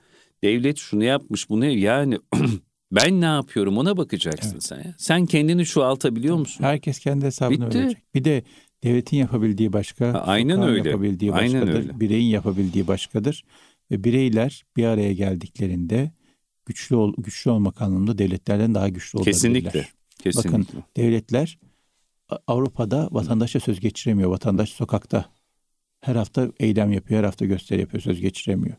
devlet 0.44 0.78
şunu 0.78 1.04
yapmış 1.04 1.48
bunu 1.50 1.64
yani 1.64 2.18
ben 2.92 3.20
ne 3.20 3.24
yapıyorum 3.24 3.78
ona 3.78 3.96
bakacaksın 3.96 4.58
sen 4.58 4.76
ya. 4.76 4.94
Sen 4.98 5.26
kendini 5.26 5.64
çoğaltabiliyor 5.64 6.36
musun? 6.36 6.64
Herkes 6.64 6.98
kendi 6.98 7.26
hesabını 7.26 7.66
Bitti. 7.66 7.78
verecek. 7.78 8.14
Bir 8.14 8.24
de 8.24 8.42
devletin 8.84 9.16
yapabildiği 9.16 9.72
başka, 9.72 10.14
Ha, 10.14 10.18
aynen 10.18 10.62
öyle. 10.62 10.88
yapabildiği 10.88 11.32
Aynen 11.32 11.60
başkadır, 11.62 11.74
öyle. 11.78 12.00
bireyin 12.00 12.28
yapabildiği 12.28 12.86
başkadır. 12.86 13.44
Ve 13.90 14.04
bireyler 14.04 14.64
bir 14.76 14.84
araya 14.84 15.12
geldiklerinde 15.12 16.12
güçlü 16.66 16.96
ol, 16.96 17.14
güçlü 17.18 17.50
olmak 17.50 17.82
anlamında 17.82 18.18
devletlerden 18.18 18.74
daha 18.74 18.88
güçlü 18.88 19.18
olabilirler. 19.18 19.34
Kesinlikle. 19.34 19.88
Kesinlikle. 20.22 20.50
Bakın 20.50 20.66
devletler 20.96 21.58
Avrupa'da 22.46 23.08
vatandaşa 23.12 23.60
söz 23.60 23.80
geçiremiyor. 23.80 24.30
Vatandaş 24.30 24.68
sokakta 24.68 25.24
her 26.00 26.16
hafta 26.16 26.52
eylem 26.60 26.92
yapıyor, 26.92 27.18
her 27.20 27.24
hafta 27.24 27.44
gösteri 27.44 27.80
yapıyor, 27.80 28.02
söz 28.02 28.20
geçiremiyor. 28.20 28.76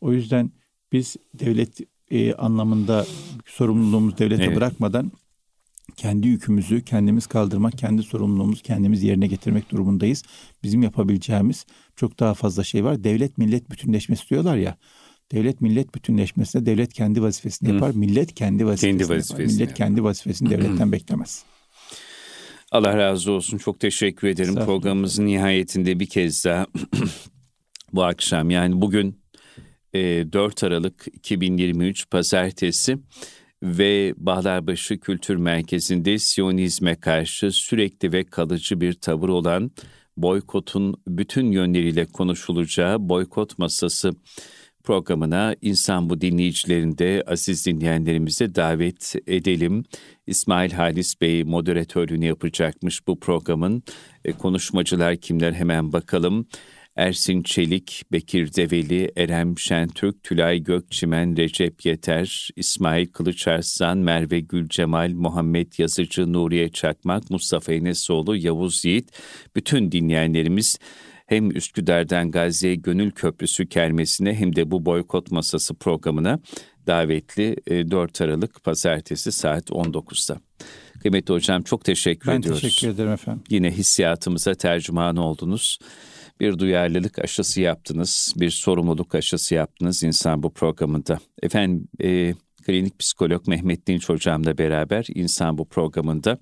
O 0.00 0.12
yüzden 0.12 0.50
biz 0.92 1.16
devlet 1.34 1.80
e, 2.12 2.34
anlamında 2.34 3.06
sorumluluğumuzu 3.46 4.18
devlete 4.18 4.44
evet. 4.44 4.56
bırakmadan 4.56 5.12
kendi 5.96 6.28
yükümüzü 6.28 6.84
kendimiz 6.84 7.26
kaldırmak, 7.26 7.78
kendi 7.78 8.02
sorumluluğumuzu 8.02 8.62
kendimiz 8.62 9.02
yerine 9.02 9.26
getirmek 9.26 9.70
durumundayız. 9.70 10.22
Bizim 10.62 10.82
yapabileceğimiz 10.82 11.66
çok 11.96 12.20
daha 12.20 12.34
fazla 12.34 12.64
şey 12.64 12.84
var. 12.84 13.04
Devlet 13.04 13.38
millet 13.38 13.70
bütünleşmesi 13.70 14.30
diyorlar 14.30 14.56
ya. 14.56 14.76
Devlet 15.32 15.60
millet 15.60 15.94
bütünleşmesinde 15.94 16.66
devlet 16.66 16.92
kendi 16.92 17.22
vazifesini 17.22 17.68
Hı. 17.68 17.74
yapar, 17.74 17.90
millet 17.94 18.34
kendi 18.34 18.66
vazifesini, 18.66 18.98
kendi 18.98 19.14
vazifesini 19.14 19.38
yapar. 19.38 19.52
Millet 19.52 19.60
yapar. 19.60 19.76
kendi 19.76 20.04
vazifesini 20.04 20.50
devletten 20.50 20.92
beklemez. 20.92 21.44
Allah 22.72 22.96
razı 22.96 23.32
olsun. 23.32 23.58
Çok 23.58 23.80
teşekkür 23.80 24.28
ederim. 24.28 24.54
Programımızın 24.54 25.26
nihayetinde 25.26 26.00
bir 26.00 26.06
kez 26.06 26.44
daha 26.44 26.66
bu 27.92 28.04
akşam 28.04 28.50
yani 28.50 28.80
bugün 28.80 29.21
4 29.94 30.64
Aralık 30.64 31.06
2023 31.12 32.10
Pazartesi 32.10 32.98
ve 33.62 34.14
Bağlarbaşı 34.16 35.00
Kültür 35.00 35.36
Merkezi'nde 35.36 36.18
Siyonizme 36.18 36.94
karşı 36.94 37.50
sürekli 37.50 38.12
ve 38.12 38.24
kalıcı 38.24 38.80
bir 38.80 38.92
tavır 38.92 39.28
olan 39.28 39.70
boykotun 40.16 40.94
bütün 41.08 41.52
yönleriyle 41.52 42.06
konuşulacağı 42.06 43.08
boykot 43.08 43.58
masası 43.58 44.12
programına 44.84 45.56
insan 45.62 46.10
bu 46.10 46.20
dinleyicilerinde 46.20 47.24
aziz 47.26 47.66
dinleyenlerimize 47.66 48.54
davet 48.54 49.14
edelim. 49.26 49.84
İsmail 50.26 50.72
Halis 50.72 51.20
Bey 51.20 51.44
moderatörlüğünü 51.44 52.26
yapacakmış 52.26 53.06
bu 53.06 53.20
programın. 53.20 53.82
E, 54.24 54.32
konuşmacılar 54.32 55.16
kimler 55.16 55.52
hemen 55.52 55.92
bakalım. 55.92 56.46
Ersin 56.96 57.42
Çelik, 57.42 58.02
Bekir 58.12 58.54
Develi, 58.54 59.12
Erem 59.16 59.58
Şentürk, 59.58 60.22
Tülay 60.22 60.58
Gökçimen, 60.58 61.36
Recep 61.36 61.86
Yeter, 61.86 62.48
İsmail 62.56 63.06
Kılıçarslan, 63.06 63.98
Merve 63.98 64.40
Gülcemal, 64.40 65.10
Muhammed 65.10 65.72
Yazıcı, 65.78 66.32
Nuriye 66.32 66.68
Çakmak, 66.68 67.30
Mustafa 67.30 67.72
Enesoğlu, 67.72 68.36
Yavuz 68.36 68.84
Yiğit, 68.84 69.10
bütün 69.56 69.92
dinleyenlerimiz 69.92 70.78
hem 71.26 71.56
Üsküdar'dan 71.56 72.30
Gazi'ye 72.30 72.74
Gönül 72.74 73.10
Köprüsü 73.10 73.68
kermesine 73.68 74.34
hem 74.34 74.56
de 74.56 74.70
bu 74.70 74.86
boykot 74.86 75.30
masası 75.30 75.74
programına 75.74 76.40
davetli 76.86 77.56
4 77.90 78.20
e, 78.20 78.24
Aralık 78.24 78.64
Pazartesi 78.64 79.32
saat 79.32 79.70
19'da. 79.70 80.40
Kıymetli 81.00 81.34
hocam 81.34 81.62
çok 81.62 81.84
teşekkür 81.84 82.30
ben 82.30 82.40
ediyoruz. 82.40 82.62
Ben 82.62 82.68
teşekkür 82.68 82.94
ederim 82.94 83.12
efendim. 83.12 83.42
Yine 83.50 83.70
hissiyatımıza 83.70 84.54
tercüman 84.54 85.16
oldunuz. 85.16 85.78
Bir 86.40 86.58
duyarlılık 86.58 87.18
aşısı 87.18 87.60
yaptınız, 87.60 88.34
bir 88.36 88.50
sorumluluk 88.50 89.14
aşısı 89.14 89.54
yaptınız 89.54 90.02
insan 90.02 90.42
bu 90.42 90.52
programında. 90.52 91.18
Efendim 91.42 91.88
e, 92.02 92.34
klinik 92.66 92.98
psikolog 92.98 93.48
Mehmet 93.48 93.86
Dinç 93.86 94.08
hocamla 94.08 94.58
beraber 94.58 95.06
insan 95.14 95.58
bu 95.58 95.68
programında 95.68 96.38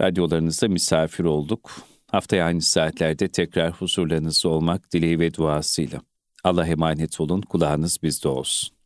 radyolarınızda 0.00 0.68
misafir 0.68 1.24
olduk. 1.24 1.70
Haftaya 2.06 2.44
aynı 2.44 2.62
saatlerde 2.62 3.28
tekrar 3.28 3.72
huzurlarınızda 3.72 4.48
olmak 4.48 4.92
dileği 4.92 5.20
ve 5.20 5.34
duasıyla. 5.34 6.00
Allah 6.44 6.66
emanet 6.66 7.20
olun, 7.20 7.40
kulağınız 7.40 7.98
bizde 8.02 8.28
olsun. 8.28 8.79